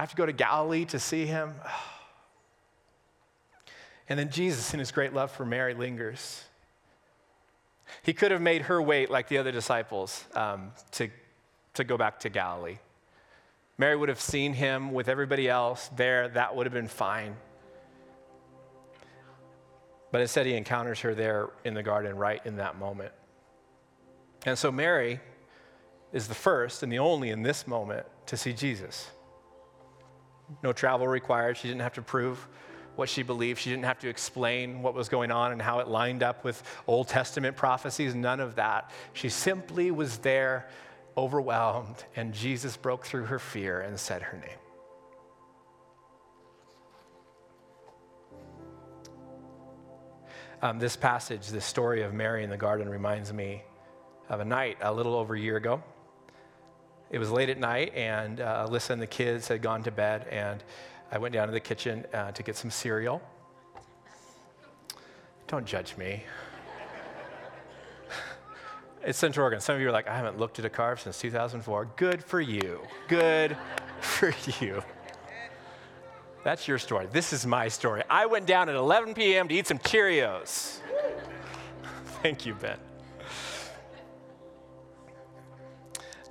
I 0.00 0.02
have 0.02 0.10
to 0.12 0.16
go 0.16 0.24
to 0.24 0.32
Galilee 0.32 0.86
to 0.86 0.98
see 0.98 1.26
him. 1.26 1.52
And 4.08 4.18
then 4.18 4.30
Jesus, 4.30 4.74
in 4.74 4.80
his 4.80 4.90
great 4.90 5.12
love 5.14 5.30
for 5.30 5.44
Mary, 5.44 5.72
lingers. 5.72 6.42
He 8.02 8.12
could 8.12 8.32
have 8.32 8.40
made 8.40 8.62
her 8.62 8.82
wait 8.82 9.08
like 9.08 9.28
the 9.28 9.38
other 9.38 9.52
disciples 9.52 10.24
um, 10.34 10.72
to, 10.92 11.10
to 11.74 11.84
go 11.84 11.96
back 11.96 12.18
to 12.20 12.28
Galilee. 12.28 12.78
Mary 13.78 13.94
would 13.94 14.08
have 14.08 14.20
seen 14.20 14.52
him 14.52 14.90
with 14.90 15.08
everybody 15.08 15.48
else 15.48 15.88
there, 15.94 16.28
that 16.30 16.56
would 16.56 16.66
have 16.66 16.72
been 16.72 16.88
fine. 16.88 17.36
But 20.10 20.22
instead, 20.22 20.44
he 20.44 20.54
encounters 20.54 20.98
her 21.02 21.14
there 21.14 21.50
in 21.64 21.74
the 21.74 21.84
garden 21.84 22.16
right 22.16 22.44
in 22.44 22.56
that 22.56 22.76
moment. 22.76 23.12
And 24.44 24.58
so, 24.58 24.72
Mary 24.72 25.20
is 26.12 26.26
the 26.26 26.34
first 26.34 26.82
and 26.82 26.90
the 26.90 26.98
only 26.98 27.30
in 27.30 27.42
this 27.42 27.68
moment 27.68 28.06
to 28.26 28.36
see 28.36 28.52
Jesus 28.52 29.08
no 30.62 30.72
travel 30.72 31.06
required. 31.06 31.56
She 31.56 31.68
didn't 31.68 31.82
have 31.82 31.94
to 31.94 32.02
prove 32.02 32.46
what 32.96 33.08
she 33.08 33.22
believed. 33.22 33.60
She 33.60 33.70
didn't 33.70 33.84
have 33.84 33.98
to 34.00 34.08
explain 34.08 34.82
what 34.82 34.94
was 34.94 35.08
going 35.08 35.30
on 35.30 35.52
and 35.52 35.62
how 35.62 35.78
it 35.78 35.88
lined 35.88 36.22
up 36.22 36.44
with 36.44 36.62
Old 36.86 37.08
Testament 37.08 37.56
prophecies, 37.56 38.14
none 38.14 38.40
of 38.40 38.56
that. 38.56 38.90
She 39.12 39.28
simply 39.28 39.90
was 39.90 40.18
there, 40.18 40.68
overwhelmed, 41.16 42.04
and 42.16 42.34
Jesus 42.34 42.76
broke 42.76 43.06
through 43.06 43.24
her 43.24 43.38
fear 43.38 43.80
and 43.80 43.98
said 43.98 44.22
her 44.22 44.38
name. 44.38 44.58
Um, 50.62 50.78
this 50.78 50.94
passage, 50.94 51.48
this 51.48 51.64
story 51.64 52.02
of 52.02 52.12
Mary 52.12 52.44
in 52.44 52.50
the 52.50 52.56
garden, 52.56 52.86
reminds 52.86 53.32
me 53.32 53.62
of 54.28 54.40
a 54.40 54.44
night 54.44 54.76
a 54.82 54.92
little 54.92 55.14
over 55.14 55.34
a 55.34 55.40
year 55.40 55.56
ago. 55.56 55.82
It 57.10 57.18
was 57.18 57.30
late 57.30 57.50
at 57.50 57.58
night, 57.58 57.92
and 57.94 58.40
uh, 58.40 58.68
Alyssa 58.68 58.90
and 58.90 59.02
the 59.02 59.06
kids 59.06 59.48
had 59.48 59.62
gone 59.62 59.82
to 59.82 59.90
bed, 59.90 60.28
and 60.30 60.62
I 61.10 61.18
went 61.18 61.34
down 61.34 61.48
to 61.48 61.52
the 61.52 61.60
kitchen 61.60 62.06
uh, 62.14 62.30
to 62.30 62.42
get 62.44 62.56
some 62.56 62.70
cereal. 62.70 63.20
Don't 65.48 65.66
judge 65.66 65.96
me. 65.96 66.22
it's 69.02 69.18
Central 69.18 69.42
Oregon. 69.42 69.60
Some 69.60 69.74
of 69.74 69.80
you 69.80 69.88
are 69.88 69.92
like, 69.92 70.06
I 70.06 70.14
haven't 70.14 70.38
looked 70.38 70.60
at 70.60 70.64
a 70.64 70.68
carb 70.68 71.00
since 71.00 71.18
2004. 71.18 71.88
Good 71.96 72.22
for 72.22 72.40
you. 72.40 72.80
Good 73.08 73.56
for 74.00 74.32
you. 74.60 74.80
That's 76.44 76.68
your 76.68 76.78
story. 76.78 77.08
This 77.10 77.32
is 77.32 77.44
my 77.44 77.66
story. 77.66 78.04
I 78.08 78.26
went 78.26 78.46
down 78.46 78.68
at 78.68 78.76
11 78.76 79.14
p.m. 79.14 79.48
to 79.48 79.54
eat 79.54 79.66
some 79.66 79.78
Cheerios. 79.78 80.78
Thank 82.22 82.46
you, 82.46 82.54
Ben. 82.54 82.78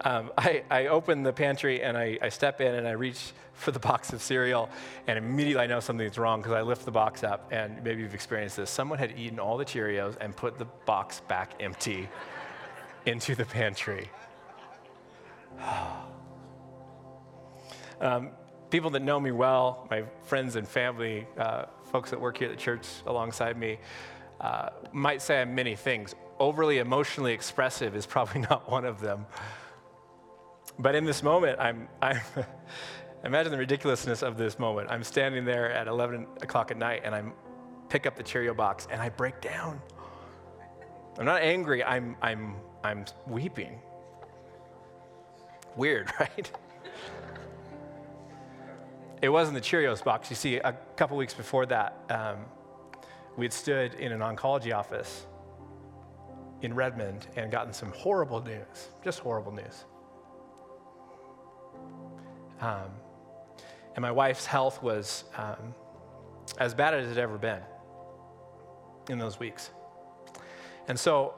Um, 0.01 0.31
I, 0.37 0.63
I, 0.69 0.87
open 0.87 1.23
the 1.23 1.33
pantry 1.33 1.81
and 1.81 1.97
I, 1.97 2.17
I, 2.21 2.29
step 2.29 2.61
in 2.61 2.75
and 2.75 2.87
I 2.87 2.91
reach 2.91 3.31
for 3.53 3.71
the 3.71 3.79
box 3.89 4.13
of 4.13 4.21
cereal, 4.21 4.69
and 5.07 5.17
immediately 5.17 5.63
I 5.63 5.67
know 5.67 5.79
something's 5.79 6.17
wrong 6.17 6.41
because 6.41 6.53
I 6.53 6.61
lift 6.61 6.85
the 6.85 6.91
box 6.91 7.23
up, 7.23 7.49
and 7.51 7.83
maybe 7.83 8.01
you've 8.01 8.13
experienced 8.13 8.57
this. 8.57 8.69
Someone 8.69 8.99
had 8.99 9.17
eaten 9.17 9.39
all 9.39 9.57
the 9.57 9.65
Cheerios 9.65 10.15
and 10.21 10.35
put 10.35 10.57
the 10.57 10.65
box 10.85 11.21
back 11.27 11.53
empty 11.59 12.07
into 13.05 13.35
the 13.35 13.45
pantry. 13.45 14.09
um, 18.01 18.31
people 18.69 18.89
that 18.91 19.01
know 19.01 19.19
me 19.19 19.31
well, 19.31 19.87
my 19.89 20.03
friends 20.23 20.55
and 20.55 20.67
family, 20.67 21.27
uh, 21.37 21.65
folks 21.91 22.11
that 22.11 22.21
work 22.21 22.37
here 22.37 22.49
at 22.49 22.55
the 22.55 22.61
church 22.61 22.87
alongside 23.05 23.57
me, 23.57 23.79
uh, 24.39 24.69
might 24.93 25.21
say 25.21 25.41
I'm 25.41 25.53
many 25.55 25.75
things. 25.75 26.15
Overly 26.39 26.77
emotionally 26.77 27.33
expressive 27.33 27.95
is 27.95 28.05
probably 28.05 28.41
not 28.49 28.71
one 28.71 28.85
of 28.85 29.01
them. 29.01 29.25
But 30.79 30.95
in 30.95 31.03
this 31.03 31.21
moment, 31.21 31.59
I'm, 31.59 31.89
I'm 32.01 32.21
imagine 33.25 33.51
the 33.51 33.57
ridiculousness 33.57 34.23
of 34.23 34.37
this 34.37 34.57
moment. 34.57 34.89
I'm 34.89 35.03
standing 35.03 35.43
there 35.43 35.71
at 35.71 35.87
11 35.87 36.25
o'clock 36.41 36.71
at 36.71 36.77
night 36.77 37.01
and 37.03 37.13
I 37.13 37.23
pick 37.89 38.05
up 38.05 38.15
the 38.15 38.23
Cheerio 38.23 38.53
box 38.53 38.87
and 38.89 39.01
I 39.01 39.09
break 39.09 39.41
down. 39.41 39.81
I'm 41.17 41.25
not 41.25 41.41
angry, 41.41 41.83
I'm, 41.83 42.15
I'm, 42.21 42.55
I'm 42.81 43.03
weeping. 43.27 43.81
Weird, 45.75 46.11
right? 46.19 46.49
it 49.21 49.27
wasn't 49.27 49.55
the 49.55 49.61
Cheerios 49.61 50.01
box. 50.01 50.29
You 50.29 50.37
see, 50.37 50.55
a 50.57 50.71
couple 50.95 51.17
weeks 51.17 51.33
before 51.33 51.65
that, 51.65 51.97
um, 52.09 52.45
we 53.35 53.43
had 53.43 53.51
stood 53.51 53.95
in 53.95 54.13
an 54.13 54.21
oncology 54.21 54.73
office 54.73 55.25
in 56.61 56.73
Redmond 56.73 57.27
and 57.35 57.51
gotten 57.51 57.73
some 57.73 57.91
horrible 57.91 58.41
news, 58.41 58.89
just 59.03 59.19
horrible 59.19 59.51
news. 59.51 59.83
Um, 62.61 62.91
and 63.95 64.01
my 64.01 64.11
wife's 64.11 64.45
health 64.45 64.81
was 64.83 65.23
um, 65.35 65.73
as 66.57 66.73
bad 66.73 66.93
as 66.93 67.05
it 67.05 67.09
had 67.09 67.17
ever 67.17 67.37
been 67.37 67.61
in 69.09 69.17
those 69.17 69.39
weeks. 69.39 69.71
And 70.87 70.99
so 70.99 71.33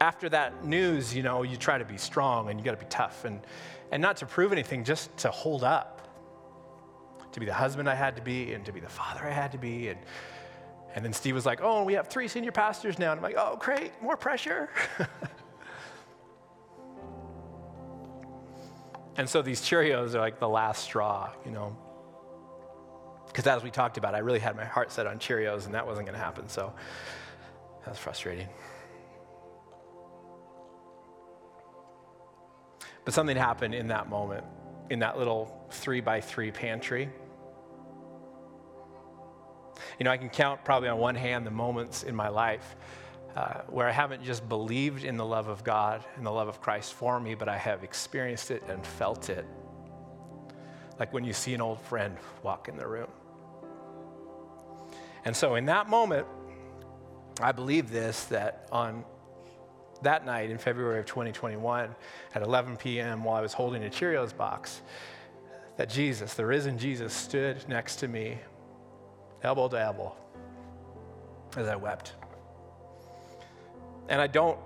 after 0.00 0.28
that 0.28 0.64
news, 0.64 1.14
you 1.14 1.22
know, 1.22 1.42
you 1.42 1.56
try 1.56 1.78
to 1.78 1.84
be 1.84 1.96
strong 1.96 2.50
and 2.50 2.58
you 2.58 2.64
got 2.64 2.72
to 2.72 2.84
be 2.84 2.90
tough 2.90 3.24
and, 3.24 3.40
and 3.92 4.02
not 4.02 4.16
to 4.18 4.26
prove 4.26 4.52
anything, 4.52 4.84
just 4.84 5.16
to 5.18 5.30
hold 5.30 5.62
up, 5.64 6.00
to 7.32 7.40
be 7.40 7.46
the 7.46 7.54
husband 7.54 7.88
I 7.88 7.94
had 7.94 8.16
to 8.16 8.22
be 8.22 8.52
and 8.52 8.64
to 8.66 8.72
be 8.72 8.80
the 8.80 8.88
father 8.88 9.24
I 9.24 9.30
had 9.30 9.52
to 9.52 9.58
be. 9.58 9.88
And, 9.88 10.00
and 10.94 11.04
then 11.04 11.12
Steve 11.12 11.34
was 11.34 11.46
like, 11.46 11.60
oh, 11.62 11.84
we 11.84 11.94
have 11.94 12.08
three 12.08 12.28
senior 12.28 12.52
pastors 12.52 12.98
now. 12.98 13.12
And 13.12 13.18
I'm 13.18 13.22
like, 13.22 13.36
oh, 13.38 13.56
great, 13.60 13.92
more 14.02 14.16
pressure. 14.16 14.70
And 19.16 19.28
so 19.28 19.42
these 19.42 19.60
Cheerios 19.60 20.14
are 20.14 20.20
like 20.20 20.38
the 20.38 20.48
last 20.48 20.84
straw, 20.84 21.30
you 21.44 21.50
know. 21.50 21.76
Because 23.26 23.46
as 23.46 23.62
we 23.62 23.70
talked 23.70 23.98
about, 23.98 24.14
I 24.14 24.18
really 24.18 24.38
had 24.38 24.56
my 24.56 24.64
heart 24.64 24.90
set 24.92 25.06
on 25.06 25.18
Cheerios, 25.18 25.66
and 25.66 25.74
that 25.74 25.86
wasn't 25.86 26.06
going 26.06 26.18
to 26.18 26.24
happen. 26.24 26.48
So 26.48 26.72
that 27.84 27.90
was 27.90 27.98
frustrating. 27.98 28.48
But 33.04 33.14
something 33.14 33.36
happened 33.36 33.74
in 33.74 33.88
that 33.88 34.08
moment, 34.08 34.44
in 34.90 35.00
that 35.00 35.18
little 35.18 35.66
three 35.70 36.00
by 36.00 36.20
three 36.20 36.50
pantry. 36.50 37.10
You 39.98 40.04
know, 40.04 40.10
I 40.10 40.16
can 40.16 40.28
count 40.28 40.64
probably 40.64 40.88
on 40.88 40.98
one 40.98 41.14
hand 41.14 41.46
the 41.46 41.50
moments 41.50 42.02
in 42.02 42.14
my 42.14 42.28
life 42.28 42.76
uh, 43.36 43.62
where 43.68 43.88
I 43.88 43.92
haven't 43.92 44.22
just 44.22 44.48
believed 44.48 45.04
in 45.04 45.16
the 45.16 45.24
love 45.24 45.48
of 45.48 45.64
God 45.64 46.04
and 46.16 46.26
the 46.26 46.30
love 46.30 46.48
of 46.48 46.60
Christ 46.60 46.92
for 46.94 47.18
me, 47.18 47.34
but 47.34 47.48
I 47.48 47.56
have 47.56 47.82
experienced 47.82 48.50
it 48.50 48.62
and 48.68 48.84
felt 48.86 49.30
it. 49.30 49.46
Like 50.98 51.12
when 51.12 51.24
you 51.24 51.32
see 51.32 51.54
an 51.54 51.60
old 51.60 51.80
friend 51.80 52.16
walk 52.42 52.68
in 52.68 52.76
the 52.76 52.86
room. 52.86 53.08
And 55.24 55.34
so 55.34 55.54
in 55.54 55.66
that 55.66 55.88
moment, 55.88 56.26
I 57.40 57.52
believe 57.52 57.90
this 57.90 58.24
that 58.24 58.68
on 58.70 59.04
that 60.02 60.26
night 60.26 60.50
in 60.50 60.58
February 60.58 60.98
of 60.98 61.06
2021 61.06 61.94
at 62.34 62.42
11 62.42 62.76
p.m., 62.76 63.24
while 63.24 63.36
I 63.36 63.40
was 63.40 63.52
holding 63.52 63.84
a 63.84 63.88
Cheerios 63.88 64.36
box, 64.36 64.82
that 65.76 65.88
Jesus, 65.88 66.34
the 66.34 66.44
risen 66.44 66.76
Jesus, 66.76 67.14
stood 67.14 67.66
next 67.68 67.96
to 67.96 68.08
me, 68.08 68.38
elbow 69.42 69.68
to 69.68 69.80
elbow, 69.80 70.14
as 71.56 71.68
I 71.68 71.76
wept. 71.76 72.12
And 74.12 74.20
I 74.20 74.26
don't 74.26 74.58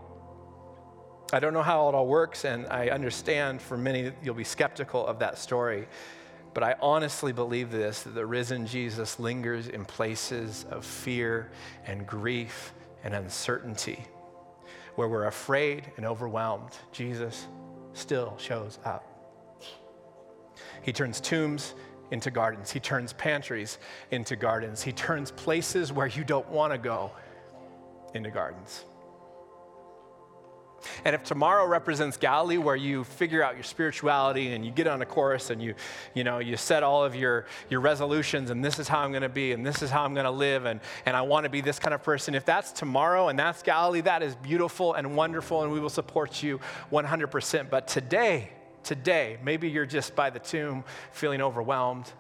I 1.33 1.41
don't 1.41 1.53
know 1.53 1.63
how 1.63 1.89
it 1.89 1.95
all 1.95 2.07
works, 2.07 2.45
and 2.45 2.67
I 2.69 2.89
understand 2.89 3.61
for 3.61 3.77
many 3.77 4.13
you'll 4.23 4.35
be 4.35 4.45
skeptical 4.45 5.07
of 5.07 5.21
that 5.21 5.39
story. 5.39 5.89
But 6.53 6.63
I 6.63 6.75
honestly 6.81 7.33
believe 7.33 7.71
this 7.71 8.03
that 8.03 8.15
the 8.15 8.27
risen 8.27 8.67
Jesus 8.67 9.21
lingers 9.21 9.69
in 9.69 9.85
places 9.85 10.67
of 10.71 10.85
fear 10.85 11.51
and 11.87 12.07
grief 12.07 12.73
and 13.05 13.15
uncertainty. 13.15 14.05
Where 14.97 15.09
we're 15.09 15.27
afraid 15.27 15.93
and 15.97 16.07
overwhelmed, 16.07 16.73
Jesus 16.91 17.47
still 17.93 18.35
shows 18.39 18.81
up. 18.85 19.05
He 20.83 20.93
turns 20.93 21.21
tombs 21.21 21.75
into 22.11 22.33
gardens, 22.33 22.73
He 22.73 22.81
turns 22.81 23.13
pantries 23.13 23.79
into 24.11 24.35
gardens, 24.35 24.83
He 24.83 24.93
turns 24.93 25.31
places 25.31 25.93
where 25.93 26.09
you 26.09 26.25
don't 26.25 26.49
want 26.49 26.73
to 26.73 26.79
go 26.79 27.13
into 28.15 28.31
gardens. 28.31 28.85
And 31.05 31.15
if 31.15 31.25
tomorrow 31.25 31.67
represents 31.67 32.17
Galilee, 32.17 32.59
where 32.59 32.77
you 32.77 33.05
figure 33.05 33.43
out 33.43 33.55
your 33.55 33.65
spirituality 33.65 34.53
and 34.53 34.65
you 34.65 34.71
get 34.71 34.87
on 34.87 35.03
a 35.03 35.07
course 35.07 35.51
and 35.51 35.63
you, 35.63 35.75
you 36.15 36.25
know, 36.25 36.39
you 36.39 36.57
set 36.57 36.83
all 36.83 37.05
of 37.05 37.15
your, 37.15 37.47
your 37.69 37.81
resolutions 37.81 38.51
and 38.51 38.65
this 38.65 38.79
is 38.79 38.89
how 38.89 39.01
I'm 39.01 39.11
going 39.11 39.23
to 39.23 39.29
be 39.29 39.53
and 39.53 39.67
this 39.67 39.83
is 39.83 39.91
how 39.91 40.05
I'm 40.05 40.15
going 40.15 40.25
to 40.25 40.31
live 40.31 40.65
and, 40.65 40.81
and 41.05 41.17
I 41.17 41.23
want 41.23 41.45
to 41.45 41.51
be 41.51 41.61
this 41.61 41.79
kind 41.79 41.95
of 41.95 42.03
person, 42.03 42.35
if 42.35 42.45
that's 42.45 42.73
tomorrow 42.73 43.29
and 43.29 43.39
that's 43.39 43.63
Galilee, 43.63 44.01
that 44.03 44.23
is 44.23 44.35
beautiful 44.37 44.95
and 44.95 45.17
wonderful 45.17 45.63
and 45.63 45.73
we 45.73 45.81
will 45.81 45.91
support 45.91 46.43
you 46.43 46.61
100%. 46.93 47.71
But 47.71 47.89
today, 47.89 48.51
today, 48.83 49.39
maybe 49.43 49.69
you're 49.69 49.87
just 49.87 50.15
by 50.15 50.31
the 50.31 50.39
tomb 50.39 50.85
feeling 51.13 51.41
overwhelmed 51.41 52.11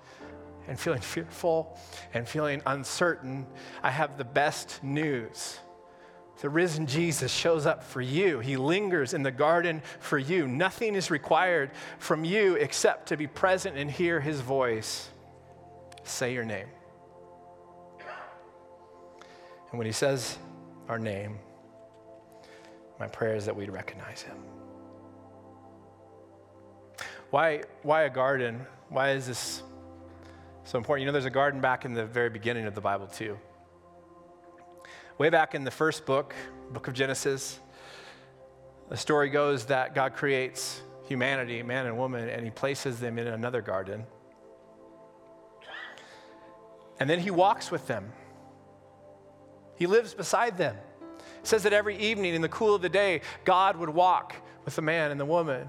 and 0.69 0.79
feeling 0.79 1.01
fearful 1.01 1.79
and 2.13 2.29
feeling 2.29 2.61
uncertain. 2.67 3.47
I 3.83 3.91
have 3.91 4.19
the 4.19 4.25
best 4.25 4.83
news 4.83 5.61
the 6.41 6.49
risen 6.49 6.87
Jesus 6.87 7.33
shows 7.33 7.65
up 7.65 7.83
for 7.83 8.01
you. 8.01 8.41
He 8.41 8.57
lingers 8.57 9.15
in 9.15 9.23
the 9.23 9.31
garden 9.31 9.83
for 10.01 10.19
you. 10.19 10.47
Nothing 10.47 10.95
is 10.95 11.11
required 11.11 11.71
from 11.99 12.25
you 12.25 12.55
except 12.57 13.09
to 13.09 13.17
be 13.17 13.27
present 13.27 13.77
and 13.77 13.91
hear 13.91 14.21
his 14.21 14.41
voice. 14.41 15.09
Say 16.05 16.35
your 16.35 16.45
name. 16.45 16.69
And 19.71 19.79
when 19.79 19.87
he 19.87 19.93
says 19.93 20.39
our 20.89 20.99
name, 20.99 21.39
my 23.01 23.07
prayer 23.09 23.35
is 23.35 23.47
that 23.47 23.57
we'd 23.57 23.71
recognize 23.71 24.23
him. 24.23 24.37
Why, 27.31 27.63
why 27.83 28.03
a 28.03 28.11
garden? 28.11 28.65
Why 28.89 29.11
is 29.13 29.27
this 29.27 29.63
so 30.65 30.79
important? 30.79 31.03
You 31.03 31.07
know, 31.07 31.13
there's 31.13 31.25
a 31.25 31.31
garden 31.31 31.61
back 31.61 31.85
in 31.85 31.93
the 31.93 32.07
very 32.07 32.31
beginning 32.31 32.67
of 32.67 32.75
the 32.75 32.81
Bible, 32.81 33.07
too. 33.07 33.37
Way 35.19 35.31
back 35.31 35.55
in 35.55 35.65
the 35.65 35.71
first 35.71 36.05
book, 36.05 36.35
book 36.73 36.89
of 36.89 36.95
Genesis, 36.95 37.59
the 38.91 38.99
story 38.99 39.31
goes 39.31 39.65
that 39.67 39.95
God 39.95 40.13
creates 40.15 40.83
humanity, 41.09 41.63
man 41.63 41.87
and 41.87 41.97
woman, 41.97 42.29
and 42.29 42.45
he 42.45 42.51
places 42.51 43.01
them 43.01 43.19
in 43.19 43.27
another 43.27 43.63
garden. 43.63 44.05
And 47.01 47.09
then 47.09 47.19
he 47.19 47.31
walks 47.31 47.71
with 47.71 47.87
them. 47.87 48.13
He 49.77 49.87
lives 49.87 50.13
beside 50.13 50.59
them. 50.59 50.77
It 51.41 51.47
says 51.47 51.63
that 51.63 51.73
every 51.73 51.97
evening 51.97 52.35
in 52.35 52.43
the 52.43 52.49
cool 52.51 52.75
of 52.75 52.83
the 52.83 52.91
day, 52.91 53.23
God 53.47 53.77
would 53.79 53.91
walk 53.91 54.37
with 54.67 54.77
the 54.77 54.83
man 54.83 55.11
and 55.11 55.19
the 55.19 55.25
woman. 55.25 55.67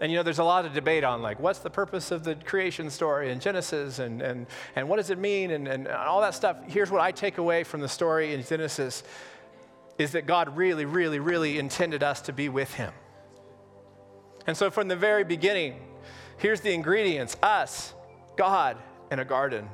And 0.00 0.10
you 0.10 0.16
know, 0.16 0.22
there's 0.22 0.38
a 0.38 0.44
lot 0.44 0.64
of 0.64 0.72
debate 0.72 1.04
on 1.04 1.20
like, 1.20 1.38
what's 1.38 1.58
the 1.58 1.68
purpose 1.68 2.10
of 2.10 2.24
the 2.24 2.34
creation 2.34 2.88
story 2.88 3.30
in 3.30 3.38
Genesis 3.38 3.98
and, 3.98 4.22
and, 4.22 4.46
and 4.74 4.88
what 4.88 4.96
does 4.96 5.10
it 5.10 5.18
mean 5.18 5.50
and, 5.50 5.68
and 5.68 5.86
all 5.88 6.22
that 6.22 6.34
stuff. 6.34 6.56
Here's 6.66 6.90
what 6.90 7.02
I 7.02 7.12
take 7.12 7.36
away 7.36 7.64
from 7.64 7.80
the 7.80 7.88
story 7.88 8.32
in 8.32 8.42
Genesis 8.42 9.02
is 9.98 10.12
that 10.12 10.26
God 10.26 10.56
really, 10.56 10.86
really, 10.86 11.18
really 11.18 11.58
intended 11.58 12.02
us 12.02 12.22
to 12.22 12.32
be 12.32 12.48
with 12.48 12.72
him. 12.74 12.92
And 14.46 14.56
so 14.56 14.70
from 14.70 14.88
the 14.88 14.96
very 14.96 15.24
beginning, 15.24 15.78
here's 16.38 16.62
the 16.62 16.72
ingredients 16.72 17.36
us, 17.42 17.92
God, 18.36 18.78
and 19.10 19.20
a 19.20 19.24
garden. 19.26 19.68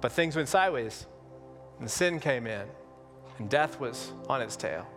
But 0.00 0.10
things 0.10 0.34
went 0.34 0.48
sideways, 0.48 1.06
and 1.78 1.88
sin 1.88 2.18
came 2.18 2.48
in, 2.48 2.66
and 3.38 3.48
death 3.48 3.78
was 3.78 4.10
on 4.28 4.42
its 4.42 4.56
tail. 4.56 4.88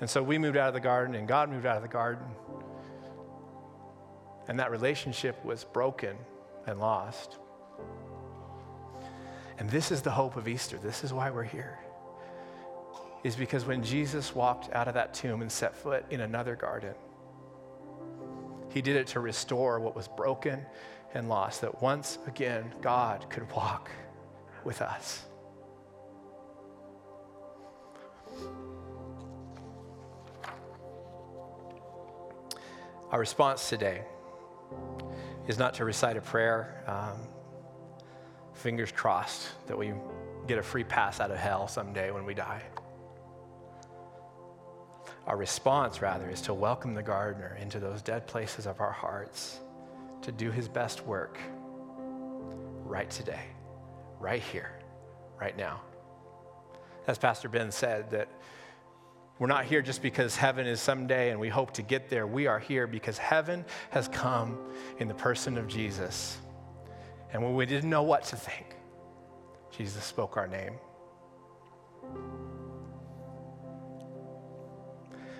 And 0.00 0.10
so 0.10 0.22
we 0.22 0.38
moved 0.38 0.56
out 0.56 0.68
of 0.68 0.74
the 0.74 0.80
garden, 0.80 1.14
and 1.14 1.26
God 1.28 1.50
moved 1.50 1.66
out 1.66 1.76
of 1.76 1.82
the 1.82 1.88
garden. 1.88 2.26
And 4.48 4.58
that 4.58 4.70
relationship 4.70 5.42
was 5.44 5.64
broken 5.64 6.16
and 6.66 6.78
lost. 6.78 7.38
And 9.58 9.70
this 9.70 9.90
is 9.90 10.02
the 10.02 10.10
hope 10.10 10.36
of 10.36 10.48
Easter. 10.48 10.78
This 10.78 11.04
is 11.04 11.12
why 11.12 11.30
we're 11.30 11.44
here. 11.44 11.78
Is 13.22 13.36
because 13.36 13.64
when 13.64 13.82
Jesus 13.82 14.34
walked 14.34 14.72
out 14.74 14.88
of 14.88 14.94
that 14.94 15.14
tomb 15.14 15.40
and 15.40 15.50
set 15.50 15.74
foot 15.76 16.04
in 16.10 16.20
another 16.20 16.56
garden, 16.56 16.94
he 18.70 18.82
did 18.82 18.96
it 18.96 19.06
to 19.08 19.20
restore 19.20 19.78
what 19.78 19.94
was 19.94 20.08
broken 20.08 20.66
and 21.14 21.28
lost, 21.28 21.60
that 21.60 21.80
once 21.80 22.18
again 22.26 22.72
God 22.82 23.30
could 23.30 23.50
walk 23.52 23.90
with 24.64 24.82
us. 24.82 25.24
Our 33.14 33.20
response 33.20 33.68
today 33.68 34.02
is 35.46 35.56
not 35.56 35.74
to 35.74 35.84
recite 35.84 36.16
a 36.16 36.20
prayer, 36.20 36.82
um, 36.88 37.28
fingers 38.54 38.90
crossed 38.90 39.50
that 39.68 39.78
we 39.78 39.92
get 40.48 40.58
a 40.58 40.62
free 40.64 40.82
pass 40.82 41.20
out 41.20 41.30
of 41.30 41.36
hell 41.36 41.68
someday 41.68 42.10
when 42.10 42.24
we 42.24 42.34
die. 42.34 42.60
Our 45.28 45.36
response, 45.36 46.02
rather, 46.02 46.28
is 46.28 46.40
to 46.40 46.54
welcome 46.54 46.92
the 46.92 47.04
gardener 47.04 47.56
into 47.62 47.78
those 47.78 48.02
dead 48.02 48.26
places 48.26 48.66
of 48.66 48.80
our 48.80 48.90
hearts 48.90 49.60
to 50.22 50.32
do 50.32 50.50
his 50.50 50.66
best 50.66 51.06
work 51.06 51.38
right 52.84 53.08
today, 53.10 53.44
right 54.18 54.42
here, 54.42 54.72
right 55.40 55.56
now. 55.56 55.82
As 57.06 57.16
Pastor 57.16 57.48
Ben 57.48 57.70
said, 57.70 58.10
that 58.10 58.26
we're 59.38 59.48
not 59.48 59.64
here 59.64 59.82
just 59.82 60.00
because 60.00 60.36
heaven 60.36 60.66
is 60.66 60.80
someday 60.80 61.30
and 61.30 61.40
we 61.40 61.48
hope 61.48 61.72
to 61.74 61.82
get 61.82 62.08
there. 62.08 62.26
We 62.26 62.46
are 62.46 62.58
here 62.58 62.86
because 62.86 63.18
heaven 63.18 63.64
has 63.90 64.06
come 64.08 64.58
in 64.98 65.08
the 65.08 65.14
person 65.14 65.58
of 65.58 65.66
Jesus. 65.66 66.38
And 67.32 67.42
when 67.42 67.54
we 67.56 67.66
didn't 67.66 67.90
know 67.90 68.04
what 68.04 68.22
to 68.24 68.36
think, 68.36 68.76
Jesus 69.76 70.04
spoke 70.04 70.36
our 70.36 70.46
name. 70.46 70.74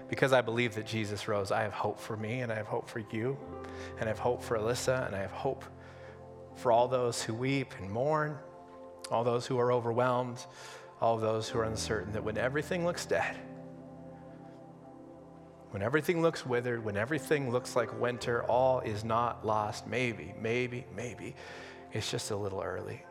Because 0.08 0.32
I 0.32 0.40
believe 0.40 0.74
that 0.74 0.86
Jesus 0.86 1.28
rose, 1.28 1.52
I 1.52 1.62
have 1.62 1.72
hope 1.72 2.00
for 2.00 2.16
me 2.16 2.40
and 2.40 2.50
I 2.50 2.56
have 2.56 2.66
hope 2.66 2.88
for 2.88 2.98
you, 3.12 3.38
and 3.98 4.04
I 4.04 4.08
have 4.08 4.18
hope 4.18 4.42
for 4.42 4.58
Alyssa, 4.58 5.06
and 5.06 5.14
I 5.14 5.20
have 5.20 5.30
hope 5.30 5.64
for 6.56 6.72
all 6.72 6.88
those 6.88 7.22
who 7.22 7.32
weep 7.32 7.72
and 7.78 7.88
mourn, 7.88 8.36
all 9.10 9.24
those 9.24 9.46
who 9.46 9.58
are 9.58 9.72
overwhelmed, 9.72 10.44
all 11.00 11.16
those 11.16 11.48
who 11.48 11.58
are 11.60 11.64
uncertain, 11.64 12.12
that 12.12 12.22
when 12.22 12.36
everything 12.36 12.84
looks 12.84 13.06
dead, 13.06 13.36
when 15.74 15.82
everything 15.82 16.22
looks 16.22 16.46
withered, 16.46 16.84
when 16.84 16.96
everything 16.96 17.50
looks 17.50 17.74
like 17.74 18.00
winter, 18.00 18.44
all 18.44 18.78
is 18.78 19.02
not 19.02 19.44
lost. 19.44 19.88
Maybe, 19.88 20.32
maybe, 20.40 20.86
maybe. 20.94 21.34
It's 21.92 22.08
just 22.08 22.30
a 22.30 22.36
little 22.36 22.62
early. 22.62 23.04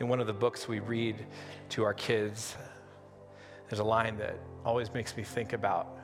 In 0.00 0.08
one 0.08 0.20
of 0.20 0.26
the 0.26 0.32
books 0.32 0.66
we 0.66 0.80
read 0.80 1.26
to 1.68 1.84
our 1.84 1.92
kids, 1.92 2.56
there's 3.68 3.80
a 3.80 3.84
line 3.84 4.16
that 4.16 4.38
always 4.64 4.90
makes 4.94 5.14
me 5.18 5.22
think 5.22 5.52
about 5.52 5.98